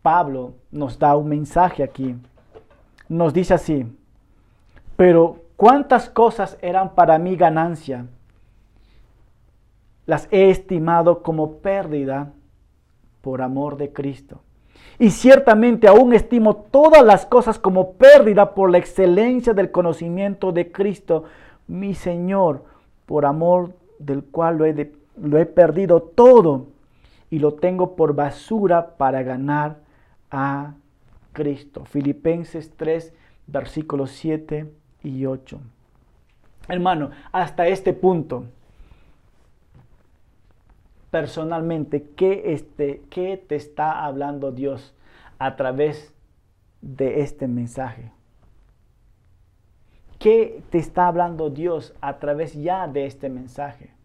Pablo 0.00 0.54
nos 0.70 0.96
da 0.96 1.16
un 1.16 1.28
mensaje 1.28 1.82
aquí. 1.82 2.14
Nos 3.08 3.34
dice 3.34 3.54
así, 3.54 3.84
pero 4.94 5.40
cuántas 5.56 6.08
cosas 6.08 6.56
eran 6.62 6.94
para 6.94 7.18
mí 7.18 7.34
ganancia, 7.34 8.06
las 10.06 10.28
he 10.30 10.50
estimado 10.50 11.24
como 11.24 11.54
pérdida 11.54 12.30
por 13.20 13.42
amor 13.42 13.76
de 13.76 13.92
Cristo. 13.92 14.42
Y 15.00 15.10
ciertamente 15.10 15.88
aún 15.88 16.12
estimo 16.12 16.54
todas 16.54 17.04
las 17.04 17.26
cosas 17.26 17.58
como 17.58 17.94
pérdida 17.94 18.54
por 18.54 18.70
la 18.70 18.78
excelencia 18.78 19.52
del 19.52 19.72
conocimiento 19.72 20.52
de 20.52 20.70
Cristo, 20.70 21.24
mi 21.66 21.92
Señor, 21.94 22.62
por 23.04 23.26
amor 23.26 23.74
del 23.98 24.22
cual 24.22 24.58
lo 24.58 24.64
he, 24.64 24.92
lo 25.16 25.38
he 25.38 25.46
perdido 25.46 26.02
todo 26.02 26.66
y 27.30 27.38
lo 27.38 27.54
tengo 27.54 27.96
por 27.96 28.14
basura 28.14 28.96
para 28.96 29.22
ganar 29.22 29.78
a 30.30 30.74
Cristo. 31.32 31.84
Filipenses 31.84 32.72
3, 32.76 33.12
versículos 33.46 34.10
7 34.12 34.72
y 35.02 35.26
8. 35.26 35.60
Hermano, 36.68 37.10
hasta 37.32 37.68
este 37.68 37.92
punto, 37.92 38.46
personalmente, 41.10 42.10
¿qué, 42.16 42.52
este, 42.52 43.02
¿qué 43.10 43.36
te 43.36 43.56
está 43.56 44.04
hablando 44.04 44.50
Dios 44.50 44.94
a 45.38 45.56
través 45.56 46.12
de 46.80 47.20
este 47.20 47.46
mensaje? 47.46 48.10
¿Qué 50.18 50.62
te 50.70 50.78
está 50.78 51.06
hablando 51.06 51.50
Dios 51.50 51.94
a 52.00 52.18
través 52.18 52.54
ya 52.54 52.88
de 52.88 53.06
este 53.06 53.28
mensaje? 53.28 53.95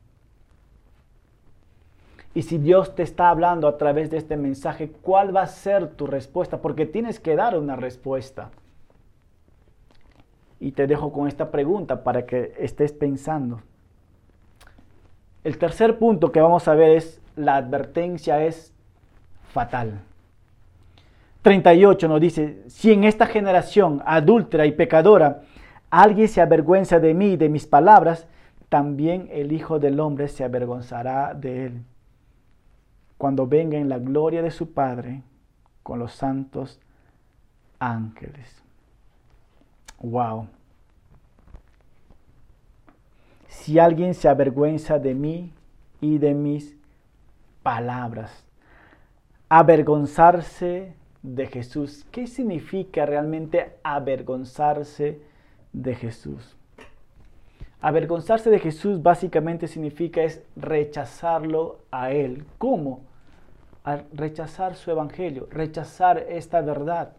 Y 2.34 2.44
si 2.44 2.58
Dios 2.58 2.96
te 2.96 3.04
está 3.04 3.30
hablando 3.30 3.68
a 3.68 3.78
través 3.78 4.10
de 4.10 4.18
este 4.18 4.38
mensaje, 4.38 4.90
¿cuál 5.02 5.36
va 5.36 5.42
a 5.42 5.48
ser 5.48 5.88
tu 5.90 6.08
respuesta? 6.08 6.62
Porque 6.62 6.86
tienes 6.86 7.20
que 7.20 7.36
dar 7.36 7.58
una 7.58 7.76
respuesta. 7.76 8.52
Y 10.60 10.72
te 10.72 10.88
dejo 10.88 11.12
con 11.12 11.28
esta 11.28 11.52
pregunta 11.52 12.04
para 12.04 12.26
que 12.26 12.54
estés 12.58 12.94
pensando. 12.94 13.62
El 15.44 15.58
tercer 15.58 15.98
punto 15.98 16.32
que 16.32 16.40
vamos 16.40 16.68
a 16.68 16.76
ver 16.76 16.92
es 16.92 17.20
la 17.36 17.58
advertencia 17.58 18.46
es 18.46 18.72
fatal. 19.52 20.00
38 21.42 22.08
nos 22.08 22.22
dice, 22.22 22.62
si 22.68 22.94
en 22.94 23.04
esta 23.04 23.26
generación 23.26 24.02
adúltera 24.06 24.66
y 24.68 24.72
pecadora 24.72 25.42
alguien 25.90 26.28
se 26.28 26.40
avergüenza 26.40 27.00
de 27.00 27.14
mí 27.14 27.34
y 27.34 27.38
de 27.38 27.50
mis 27.50 27.66
palabras, 27.66 28.28
también 28.70 29.28
el 29.32 29.52
Hijo 29.52 29.80
del 29.80 30.00
Hombre 30.00 30.28
se 30.28 30.44
avergonzará 30.44 31.34
de 31.34 31.66
él 31.66 31.82
cuando 33.22 33.46
venga 33.46 33.78
en 33.78 33.88
la 33.88 34.00
gloria 34.00 34.42
de 34.42 34.50
su 34.50 34.74
Padre 34.74 35.22
con 35.84 36.00
los 36.00 36.12
santos 36.12 36.80
ángeles. 37.78 38.64
Wow. 40.00 40.48
Si 43.48 43.78
alguien 43.78 44.16
se 44.16 44.28
avergüenza 44.28 44.98
de 44.98 45.14
mí 45.14 45.54
y 46.00 46.18
de 46.18 46.34
mis 46.34 46.76
palabras, 47.62 48.44
avergonzarse 49.50 50.96
de 51.22 51.46
Jesús. 51.46 52.08
¿Qué 52.10 52.26
significa 52.26 53.06
realmente 53.06 53.78
avergonzarse 53.84 55.22
de 55.74 55.94
Jesús? 55.94 56.58
Avergonzarse 57.82 58.50
de 58.50 58.58
Jesús 58.58 59.04
básicamente 59.04 59.68
significa 59.68 60.24
es 60.24 60.42
rechazarlo 60.56 61.82
a 61.92 62.10
Él. 62.10 62.46
¿Cómo? 62.58 63.11
Rechazar 64.14 64.76
su 64.76 64.92
evangelio, 64.92 65.48
rechazar 65.52 66.20
esta 66.30 66.62
verdad. 66.62 67.14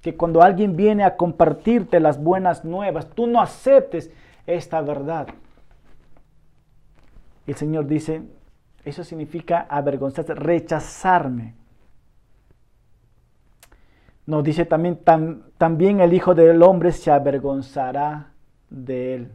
Que 0.00 0.16
cuando 0.16 0.42
alguien 0.42 0.76
viene 0.76 1.04
a 1.04 1.16
compartirte 1.16 2.00
las 2.00 2.22
buenas 2.22 2.64
nuevas, 2.64 3.10
tú 3.10 3.26
no 3.26 3.40
aceptes 3.40 4.10
esta 4.46 4.80
verdad. 4.80 5.28
El 7.46 7.54
Señor 7.54 7.86
dice, 7.86 8.22
eso 8.84 9.04
significa 9.04 9.66
avergonzarse, 9.68 10.34
rechazarme. 10.34 11.54
Nos 14.26 14.44
dice 14.44 14.64
también, 14.64 15.00
también 15.58 16.00
el 16.00 16.12
Hijo 16.12 16.34
del 16.34 16.62
Hombre 16.62 16.92
se 16.92 17.10
avergonzará 17.10 18.30
de 18.70 19.14
él. 19.14 19.32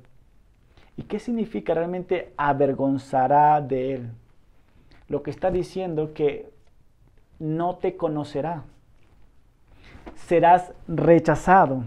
¿Y 0.98 1.04
qué 1.04 1.20
significa 1.20 1.74
realmente 1.74 2.34
avergonzará 2.38 3.60
de 3.60 3.96
él? 3.96 4.12
Lo 5.08 5.22
que 5.24 5.32
está 5.32 5.52
diciendo 5.52 6.14
que 6.14 6.52
no 7.40 7.76
te 7.76 7.96
conocerá. 7.96 8.64
Serás 10.16 10.74
rechazado. 10.88 11.84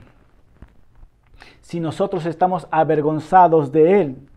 Si 1.61 1.81
nosotros 1.81 2.27
estamos 2.27 2.67
avergonzados 2.71 3.73
de 3.73 4.01
Él, 4.01 4.29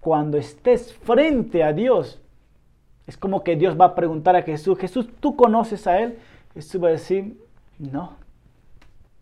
cuando 0.00 0.38
estés 0.38 0.92
frente 0.94 1.62
a 1.62 1.72
Dios, 1.72 2.20
es 3.06 3.16
como 3.16 3.44
que 3.44 3.56
Dios 3.56 3.78
va 3.78 3.86
a 3.86 3.94
preguntar 3.94 4.36
a 4.36 4.42
Jesús, 4.42 4.78
Jesús, 4.78 5.08
¿tú 5.20 5.36
conoces 5.36 5.86
a 5.86 6.00
Él? 6.00 6.18
Jesús 6.54 6.82
va 6.82 6.88
a 6.88 6.92
decir, 6.92 7.38
no, 7.78 8.14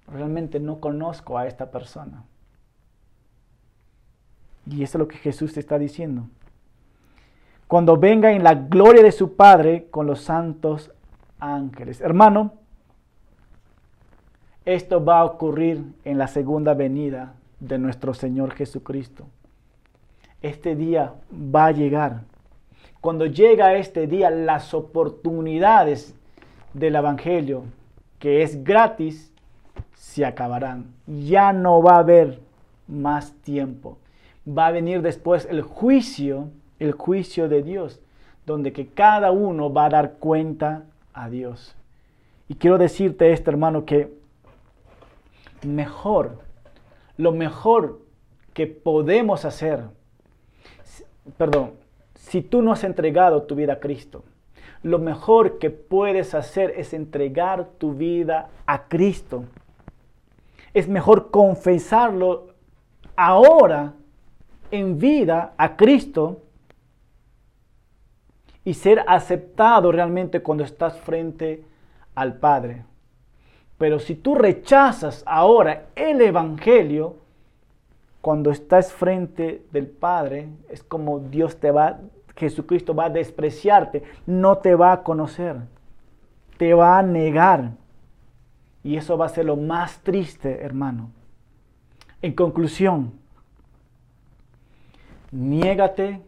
realmente 0.07 0.61
no 0.61 0.81
conozco 0.81 1.39
a 1.39 1.47
esta 1.47 1.71
persona. 1.71 2.25
Y 4.67 4.83
eso 4.83 4.99
es 4.99 5.01
lo 5.01 5.09
que 5.09 5.17
Jesús 5.17 5.55
te 5.55 5.61
está 5.61 5.79
diciendo 5.79 6.29
cuando 7.71 7.97
venga 7.97 8.33
en 8.33 8.43
la 8.43 8.55
gloria 8.55 9.01
de 9.01 9.13
su 9.13 9.37
Padre 9.37 9.87
con 9.93 10.05
los 10.05 10.23
santos 10.23 10.91
ángeles. 11.39 12.01
Hermano, 12.01 12.55
esto 14.65 15.05
va 15.05 15.21
a 15.21 15.25
ocurrir 15.25 15.85
en 16.05 16.19
la 16.19 16.27
segunda 16.27 16.75
venida 16.75 17.35
de 17.61 17.79
nuestro 17.79 18.13
Señor 18.13 18.55
Jesucristo. 18.55 19.29
Este 20.43 20.75
día 20.75 21.15
va 21.33 21.67
a 21.67 21.71
llegar. 21.71 22.23
Cuando 23.01 23.27
llega 23.27 23.77
este 23.77 24.09
día, 24.09 24.31
las 24.31 24.75
oportunidades 24.75 26.17
del 26.75 26.97
Evangelio, 26.97 27.63
que 28.19 28.43
es 28.43 28.65
gratis, 28.65 29.33
se 29.95 30.25
acabarán. 30.27 30.87
Ya 31.07 31.53
no 31.53 31.81
va 31.81 31.95
a 31.95 32.01
haber 32.01 32.41
más 32.89 33.33
tiempo. 33.45 33.97
Va 34.45 34.67
a 34.67 34.73
venir 34.73 35.03
después 35.03 35.47
el 35.49 35.63
juicio 35.63 36.49
el 36.81 36.93
juicio 36.93 37.49
de 37.49 37.63
Dios, 37.63 38.01
donde 38.47 38.73
que 38.73 38.89
cada 38.89 39.31
uno 39.31 39.73
va 39.73 39.85
a 39.85 39.91
dar 39.91 40.15
cuenta 40.15 40.85
a 41.13 41.29
Dios. 41.31 41.77
Y 42.49 42.57
quiero 42.57 42.79
decirte 42.79 43.33
esto, 43.33 43.51
hermano, 43.51 43.85
que 43.85 44.13
mejor, 45.63 46.41
lo 47.17 47.31
mejor 47.31 48.01
que 48.55 48.67
podemos 48.67 49.45
hacer, 49.45 49.85
perdón, 51.37 51.73
si 52.15 52.43
tú 52.43 52.63
no 52.63 52.73
has 52.73 52.83
entregado 52.83 53.43
tu 53.43 53.55
vida 53.55 53.75
a 53.75 53.81
Cristo, 53.81 54.25
lo 54.83 54.99
mejor 54.99 55.59
que 55.59 55.71
puedes 55.71 56.35
hacer 56.35 56.73
es 56.77 56.95
entregar 56.95 57.69
tu 57.79 57.93
vida 57.95 58.49
a 58.67 58.85
Cristo. 58.89 59.45
Es 60.73 60.89
mejor 60.89 61.31
confesarlo 61.31 62.49
ahora 63.15 63.93
en 64.71 64.99
vida 64.99 65.53
a 65.59 65.77
Cristo 65.77 66.43
y 68.71 68.75
ser 68.75 69.05
aceptado 69.09 69.91
realmente 69.91 70.45
cuando 70.45 70.63
estás 70.63 70.97
frente 71.01 71.65
al 72.15 72.35
Padre. 72.35 72.85
Pero 73.79 73.99
si 73.99 74.15
tú 74.15 74.37
rechazas 74.37 75.25
ahora 75.27 75.87
el 75.97 76.21
Evangelio, 76.21 77.17
cuando 78.21 78.53
estás 78.53 78.93
frente 78.93 79.67
del 79.73 79.89
Padre, 79.89 80.51
es 80.69 80.85
como 80.85 81.19
Dios 81.19 81.57
te 81.59 81.73
va, 81.73 81.99
Jesucristo 82.37 82.95
va 82.95 83.07
a 83.07 83.11
despreciarte, 83.11 84.05
no 84.25 84.59
te 84.59 84.77
va 84.77 84.93
a 84.93 85.03
conocer, 85.03 85.57
te 86.57 86.73
va 86.73 86.97
a 86.97 87.03
negar. 87.03 87.73
Y 88.85 88.97
eso 88.97 89.19
va 89.19 89.27
a 89.27 89.31
ser 89.31 89.47
lo 89.47 89.57
más 89.57 89.99
triste, 90.05 90.63
hermano. 90.63 91.11
En 92.23 92.35
conclusión, 92.35 93.15
niégate, 95.33 96.21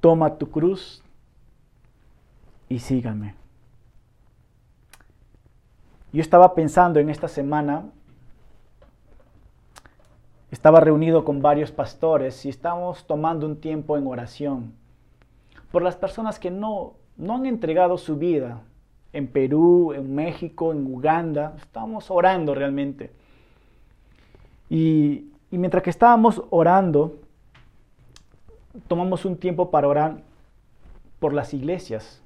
toma 0.00 0.38
tu 0.38 0.50
cruz 0.50 1.01
y 2.72 2.78
sígame. 2.78 3.34
Yo 6.12 6.22
estaba 6.22 6.54
pensando 6.54 7.00
en 7.00 7.10
esta 7.10 7.28
semana, 7.28 7.84
estaba 10.50 10.80
reunido 10.80 11.24
con 11.24 11.42
varios 11.42 11.70
pastores 11.70 12.44
y 12.46 12.48
estamos 12.48 13.06
tomando 13.06 13.46
un 13.46 13.56
tiempo 13.60 13.96
en 13.96 14.06
oración 14.06 14.72
por 15.70 15.82
las 15.82 15.96
personas 15.96 16.38
que 16.38 16.50
no, 16.50 16.94
no 17.16 17.36
han 17.36 17.46
entregado 17.46 17.98
su 17.98 18.16
vida 18.16 18.60
en 19.12 19.26
Perú, 19.26 19.92
en 19.92 20.14
México, 20.14 20.72
en 20.72 20.86
Uganda. 20.86 21.54
Estamos 21.58 22.10
orando 22.10 22.54
realmente. 22.54 23.10
Y, 24.70 25.30
y 25.50 25.58
mientras 25.58 25.82
que 25.82 25.90
estábamos 25.90 26.42
orando, 26.48 27.16
tomamos 28.88 29.26
un 29.26 29.36
tiempo 29.36 29.70
para 29.70 29.88
orar 29.88 30.22
por 31.18 31.34
las 31.34 31.52
iglesias, 31.54 32.21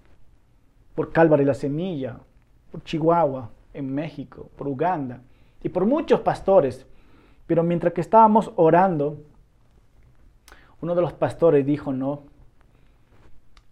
por 0.97 1.13
Calvary 1.13 1.45
la 1.45 1.55
Semilla, 1.55 2.19
por 2.73 2.83
Chihuahua, 2.83 3.51
en 3.73 3.95
México, 3.95 4.51
por 4.57 4.67
Uganda 4.67 5.21
y 5.63 5.69
por 5.69 5.87
muchos 5.87 6.21
pastores. 6.21 6.87
Pero 7.47 7.63
mientras 7.63 7.93
que 7.93 8.01
estábamos 8.01 8.51
orando, 8.57 9.19
uno 10.81 10.95
de 10.97 11.03
los 11.03 11.13
pastores 11.13 11.65
dijo, 11.65 11.93
no, 11.93 12.23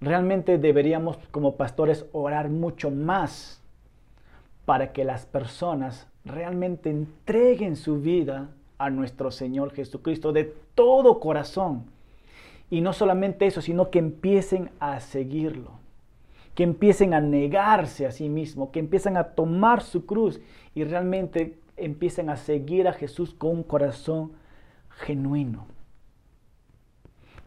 realmente 0.00 0.58
deberíamos 0.58 1.16
como 1.30 1.56
pastores 1.56 2.06
orar 2.12 2.50
mucho 2.50 2.90
más 2.90 3.60
para 4.64 4.92
que 4.92 5.04
las 5.04 5.26
personas 5.26 6.06
realmente 6.24 6.90
entreguen 6.90 7.76
su 7.76 8.00
vida 8.00 8.50
a 8.78 8.90
nuestro 8.90 9.30
Señor 9.30 9.72
Jesucristo 9.72 10.32
de 10.32 10.54
todo 10.74 11.20
corazón. 11.20 11.84
Y 12.70 12.80
no 12.80 12.92
solamente 12.92 13.46
eso, 13.46 13.60
sino 13.60 13.90
que 13.90 13.98
empiecen 13.98 14.70
a 14.80 15.00
seguirlo, 15.00 15.72
que 16.54 16.62
empiecen 16.62 17.14
a 17.14 17.20
negarse 17.20 18.06
a 18.06 18.12
sí 18.12 18.28
mismos, 18.28 18.70
que 18.70 18.78
empiecen 18.78 19.16
a 19.16 19.24
tomar 19.34 19.82
su 19.82 20.06
cruz 20.06 20.40
y 20.74 20.84
realmente 20.84 21.58
empiecen 21.76 22.30
a 22.30 22.36
seguir 22.36 22.86
a 22.86 22.92
Jesús 22.92 23.34
con 23.34 23.50
un 23.50 23.62
corazón 23.62 24.32
genuino. 24.90 25.66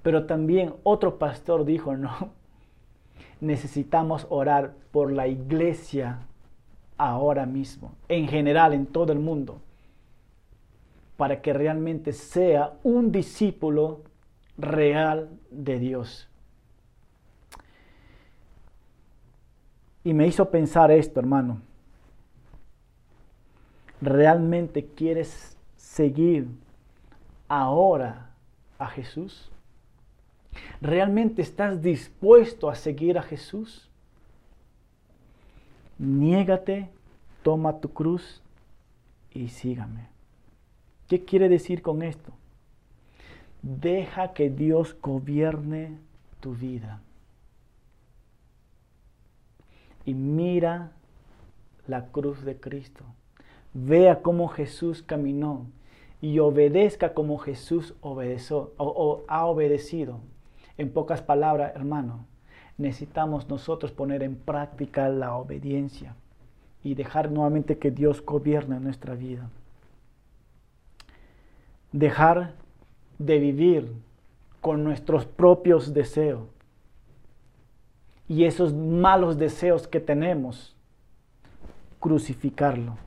Pero 0.04 0.26
también 0.26 0.74
otro 0.84 1.18
pastor 1.18 1.66
dijo, 1.66 1.96
no, 1.96 2.32
necesitamos 3.40 4.28
orar 4.30 4.74
por 4.92 5.12
la 5.12 5.28
iglesia 5.28 6.20
ahora 6.98 7.46
mismo, 7.46 7.94
en 8.10 8.28
general, 8.28 8.74
en 8.74 8.86
todo 8.88 9.14
el 9.14 9.20
mundo, 9.20 9.62
para 11.16 11.42
que 11.42 11.54
realmente 11.54 12.14
sea 12.14 12.74
un 12.84 13.12
discípulo 13.12 14.02
real 14.58 15.30
de 15.52 15.80
Dios. 15.80 16.27
Y 20.08 20.14
me 20.14 20.26
hizo 20.26 20.50
pensar 20.50 20.90
esto, 20.90 21.20
hermano. 21.20 21.62
¿Realmente 24.00 24.86
quieres 24.86 25.58
seguir 25.76 26.48
ahora 27.50 28.30
a 28.80 28.88
Jesús? 28.88 29.52
¿Realmente 30.80 31.42
estás 31.42 31.82
dispuesto 31.82 32.70
a 32.70 32.76
seguir 32.76 33.18
a 33.18 33.22
Jesús? 33.22 33.90
Niégate, 35.98 36.90
toma 37.44 37.82
tu 37.82 37.92
cruz 37.92 38.42
y 39.34 39.50
sígame. 39.50 40.08
¿Qué 41.10 41.26
quiere 41.26 41.50
decir 41.50 41.82
con 41.82 42.02
esto? 42.02 42.32
Deja 43.62 44.32
que 44.32 44.50
Dios 44.50 44.96
gobierne 45.02 46.00
tu 46.40 46.56
vida. 46.56 47.02
Y 50.08 50.14
mira 50.14 50.92
la 51.86 52.06
cruz 52.06 52.46
de 52.46 52.58
Cristo. 52.58 53.04
Vea 53.74 54.22
cómo 54.22 54.48
Jesús 54.48 55.04
caminó 55.04 55.66
y 56.22 56.40
obedezca 56.40 57.14
como 57.14 57.38
Jesús 57.38 57.94
obedeció, 58.00 58.72
o, 58.78 59.24
ha 59.28 59.46
obedecido. 59.46 60.22
En 60.78 60.94
pocas 60.94 61.22
palabras, 61.22 61.76
hermano, 61.76 62.26
necesitamos 62.78 63.50
nosotros 63.50 63.92
poner 63.92 64.24
en 64.24 64.38
práctica 64.38 65.10
la 65.10 65.36
obediencia 65.36 66.16
y 66.86 66.96
dejar 66.96 67.30
nuevamente 67.30 67.78
que 67.78 67.92
Dios 67.92 68.24
gobierne 68.26 68.80
nuestra 68.80 69.14
vida. 69.14 69.50
Dejar 71.92 72.54
de 73.20 73.40
vivir 73.40 73.92
con 74.62 74.86
nuestros 74.86 75.26
propios 75.26 75.94
deseos 75.94 76.46
y 78.28 78.44
esos 78.44 78.74
malos 78.74 79.38
deseos 79.38 79.88
que 79.88 80.00
tenemos, 80.00 80.76
crucificarlo 82.00 82.98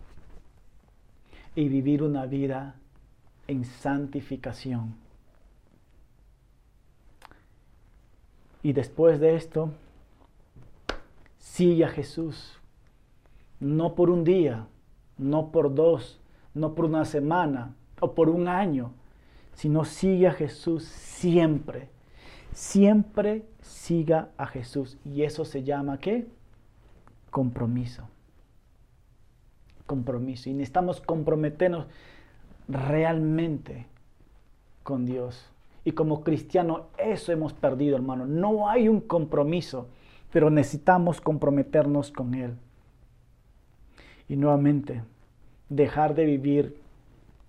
y 1.55 1.69
vivir 1.69 2.03
una 2.03 2.27
vida 2.27 2.75
en 3.47 3.65
santificación. 3.65 4.95
Y 8.63 8.73
después 8.73 9.21
de 9.21 9.37
esto, 9.37 9.73
sigue 11.39 11.85
a 11.85 11.89
Jesús. 11.89 12.59
No 13.59 13.95
por 13.95 14.11
un 14.11 14.25
día, 14.25 14.67
no 15.19 15.51
por 15.51 15.75
dos, 15.75 16.21
no 16.55 16.75
por 16.75 16.87
una 16.87 17.05
semana 17.05 17.75
o 18.01 18.15
por 18.15 18.29
un 18.29 18.49
año, 18.49 18.93
sino 19.55 19.85
sigue 19.85 20.29
a 20.29 20.33
Jesús 20.33 20.85
siempre. 20.85 21.89
Siempre 22.53 23.45
siga 23.63 24.31
a 24.37 24.47
Jesús. 24.47 24.99
Y 25.05 25.23
eso 25.23 25.45
se 25.45 25.63
llama 25.63 25.99
qué? 25.99 26.27
Compromiso. 27.31 28.09
Compromiso. 29.87 30.51
Y 30.51 30.55
necesitamos 30.55 31.01
comprometernos 31.01 31.87
realmente 32.69 33.87
con 34.83 35.07
Dios. 35.07 35.51
Y 35.85 35.93
como 35.93 36.23
cristiano 36.23 36.87
eso 36.99 37.33
hemos 37.33 37.53
perdido, 37.53 37.97
hermano. 37.97 38.27
No 38.27 38.69
hay 38.69 38.89
un 38.89 39.01
compromiso, 39.01 39.89
pero 40.33 40.51
necesitamos 40.51 41.21
comprometernos 41.21 42.11
con 42.11 42.35
Él. 42.35 42.57
Y 44.29 44.37
nuevamente, 44.37 45.03
dejar 45.69 46.15
de 46.15 46.25
vivir 46.25 46.77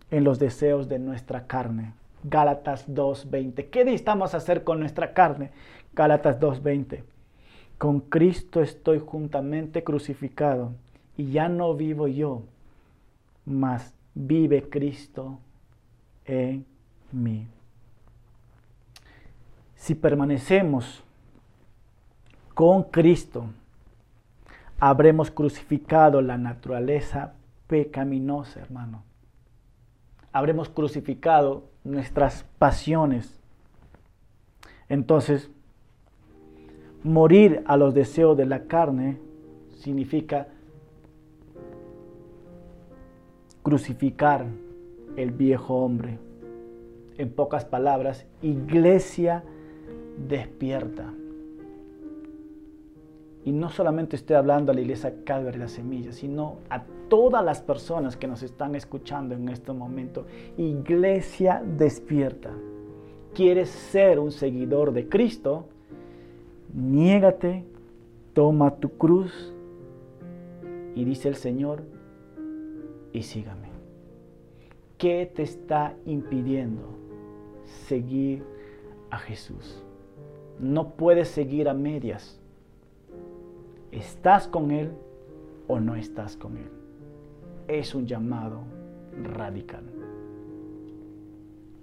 en 0.10 0.24
los 0.24 0.40
deseos 0.40 0.90
de 0.90 1.00
nuestra 1.00 1.48
carne. 1.48 1.94
Gálatas 2.24 2.88
2.20. 2.88 3.70
¿Qué 3.70 3.86
necesitamos 3.86 4.34
hacer 4.34 4.64
con 4.64 4.80
nuestra 4.80 5.14
carne? 5.14 5.52
Gálatas 5.94 6.40
2.20. 6.40 7.04
Con 7.78 8.00
Cristo 8.00 8.62
estoy 8.62 9.00
juntamente 9.00 9.84
crucificado 9.84 10.74
y 11.18 11.32
ya 11.32 11.50
no 11.50 11.74
vivo 11.76 12.08
yo, 12.08 12.44
mas 13.46 13.96
vive 14.14 14.70
Cristo 14.70 15.40
en 16.26 16.66
mí. 17.12 17.48
Si 19.76 19.96
permanecemos 19.96 21.04
con 22.54 22.84
Cristo, 22.84 23.48
habremos 24.80 25.32
crucificado 25.32 26.22
la 26.22 26.38
naturaleza 26.38 27.34
pecaminosa, 27.66 28.60
hermano. 28.60 29.04
Habremos 30.32 30.70
crucificado 30.70 31.71
nuestras 31.84 32.46
pasiones. 32.60 33.40
Entonces, 34.90 35.50
morir 37.04 37.64
a 37.66 37.78
los 37.78 37.94
deseos 37.94 38.38
de 38.38 38.46
la 38.46 38.66
carne 38.66 39.20
significa 39.78 40.48
crucificar 43.64 44.46
el 45.16 45.32
viejo 45.32 45.76
hombre. 45.76 46.20
En 47.18 47.32
pocas 47.32 47.66
palabras, 47.66 48.26
iglesia 48.42 49.44
despierta. 50.28 51.14
Y 53.44 53.52
no 53.52 53.70
solamente 53.70 54.16
estoy 54.16 54.36
hablando 54.36 54.72
a 54.72 54.76
la 54.76 54.82
iglesia 54.82 55.24
Calvary 55.24 55.58
de 55.58 55.64
la 55.64 55.68
Semilla, 55.68 56.12
sino 56.12 56.58
a 56.70 56.84
todas 57.12 57.44
las 57.44 57.62
personas 57.62 58.16
que 58.16 58.26
nos 58.26 58.42
están 58.42 58.74
escuchando 58.74 59.36
en 59.36 59.50
este 59.50 59.74
momento. 59.74 60.26
Iglesia 60.56 61.62
despierta. 61.62 62.52
¿Quieres 63.34 63.70
ser 63.70 64.18
un 64.18 64.32
seguidor 64.32 64.94
de 64.94 65.10
Cristo? 65.10 65.66
Niégate, 66.74 67.66
toma 68.34 68.78
tu 68.78 68.92
cruz 68.92 69.54
y 70.96 71.04
dice 71.04 71.28
el 71.28 71.36
Señor, 71.36 71.84
y 73.12 73.24
sígame. 73.24 73.68
¿Qué 74.98 75.30
te 75.36 75.44
está 75.44 75.94
impidiendo 76.06 76.96
seguir 77.90 78.46
a 79.10 79.18
Jesús? 79.18 79.84
No 80.62 80.92
puedes 80.92 81.28
seguir 81.28 81.68
a 81.68 81.74
medias. 81.74 82.40
¿Estás 83.92 84.48
con 84.48 84.72
Él 84.72 84.94
o 85.68 85.82
no 85.82 85.98
estás 85.98 86.38
con 86.38 86.56
Él? 86.56 86.81
Es 87.72 87.96
un 87.96 88.06
llamado 88.06 88.64
radical. 89.24 89.86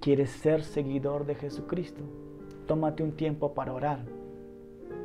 ¿Quieres 0.02 0.28
ser 0.28 0.62
seguidor 0.62 1.24
de 1.24 1.34
Jesucristo? 1.34 2.02
Tómate 2.66 3.02
un 3.02 3.12
tiempo 3.12 3.54
para 3.54 3.72
orar. 3.72 4.00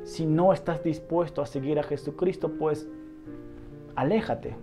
Si 0.04 0.26
no 0.26 0.52
estás 0.52 0.84
dispuesto 0.84 1.42
a 1.42 1.46
seguir 1.46 1.80
a 1.80 1.84
Jesucristo, 1.84 2.52
pues 2.60 2.90
aléjate. 3.96 4.58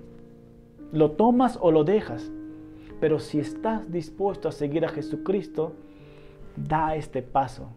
Lo 0.92 1.12
tomas 1.12 1.58
o 1.58 1.70
lo 1.72 1.84
dejas. 1.84 2.30
Pero 3.00 3.18
si 3.18 3.40
estás 3.40 3.90
dispuesto 3.90 4.46
a 4.46 4.52
seguir 4.52 4.84
a 4.84 4.90
Jesucristo, 4.90 5.72
da 6.54 6.96
este 6.96 7.22
paso. 7.22 7.70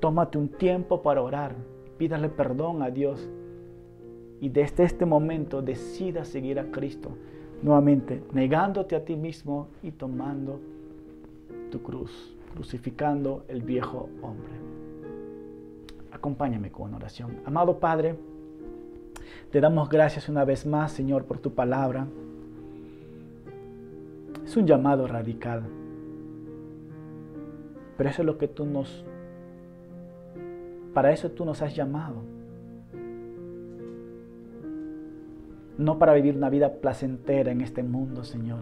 Tómate 0.00 0.36
un 0.36 0.48
tiempo 0.48 1.00
para 1.00 1.22
orar. 1.22 1.54
Pídale 1.96 2.28
perdón 2.28 2.82
a 2.82 2.90
Dios. 2.90 3.30
Y 4.42 4.48
desde 4.48 4.82
este 4.82 5.06
momento 5.06 5.62
decida 5.62 6.24
seguir 6.24 6.58
a 6.58 6.64
Cristo. 6.64 7.16
Nuevamente, 7.62 8.24
negándote 8.32 8.96
a 8.96 9.04
ti 9.04 9.14
mismo 9.14 9.68
y 9.84 9.92
tomando 9.92 10.58
tu 11.70 11.80
cruz, 11.80 12.34
crucificando 12.52 13.44
el 13.46 13.62
viejo 13.62 14.08
hombre. 14.20 14.52
Acompáñame 16.10 16.72
con 16.72 16.92
oración. 16.92 17.36
Amado 17.44 17.78
Padre, 17.78 18.16
te 19.52 19.60
damos 19.60 19.88
gracias 19.88 20.28
una 20.28 20.44
vez 20.44 20.66
más, 20.66 20.90
Señor, 20.90 21.24
por 21.24 21.38
tu 21.38 21.54
palabra. 21.54 22.08
Es 24.44 24.56
un 24.56 24.66
llamado 24.66 25.06
radical. 25.06 25.62
Pero 27.96 28.10
eso 28.10 28.22
es 28.22 28.26
lo 28.26 28.38
que 28.38 28.48
tú 28.48 28.66
nos... 28.66 29.04
Para 30.92 31.12
eso 31.12 31.30
tú 31.30 31.44
nos 31.44 31.62
has 31.62 31.76
llamado. 31.76 32.41
No 35.78 35.98
para 35.98 36.14
vivir 36.14 36.36
una 36.36 36.50
vida 36.50 36.74
placentera 36.74 37.50
en 37.50 37.60
este 37.60 37.82
mundo, 37.82 38.24
Señor. 38.24 38.60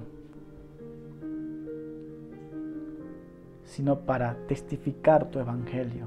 Sino 3.64 4.00
para 4.00 4.36
testificar 4.46 5.30
tu 5.30 5.38
evangelio. 5.38 6.06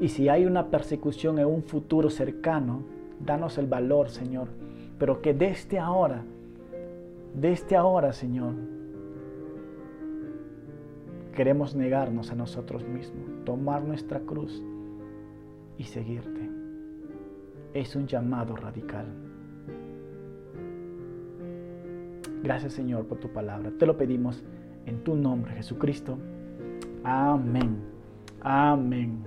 Y 0.00 0.08
si 0.08 0.28
hay 0.30 0.46
una 0.46 0.68
persecución 0.68 1.38
en 1.38 1.46
un 1.46 1.62
futuro 1.62 2.08
cercano, 2.08 2.82
danos 3.24 3.58
el 3.58 3.66
valor, 3.66 4.08
Señor, 4.08 4.48
pero 4.98 5.20
que 5.20 5.34
desde 5.34 5.78
ahora, 5.78 6.24
desde 7.34 7.76
ahora, 7.76 8.14
Señor, 8.14 8.54
queremos 11.34 11.74
negarnos 11.74 12.30
a 12.30 12.34
nosotros 12.34 12.82
mismos, 12.86 13.44
tomar 13.44 13.82
nuestra 13.82 14.20
cruz 14.20 14.62
y 15.76 15.84
seguirte. 15.84 16.39
Es 17.74 17.94
un 17.96 18.06
llamado 18.06 18.56
radical. 18.56 19.06
Gracias 22.42 22.72
Señor 22.72 23.06
por 23.06 23.18
tu 23.18 23.28
palabra. 23.28 23.70
Te 23.78 23.86
lo 23.86 23.96
pedimos 23.96 24.42
en 24.86 25.04
tu 25.04 25.14
nombre, 25.14 25.54
Jesucristo. 25.54 26.18
Amén. 27.04 27.78
Amén. 28.40 29.24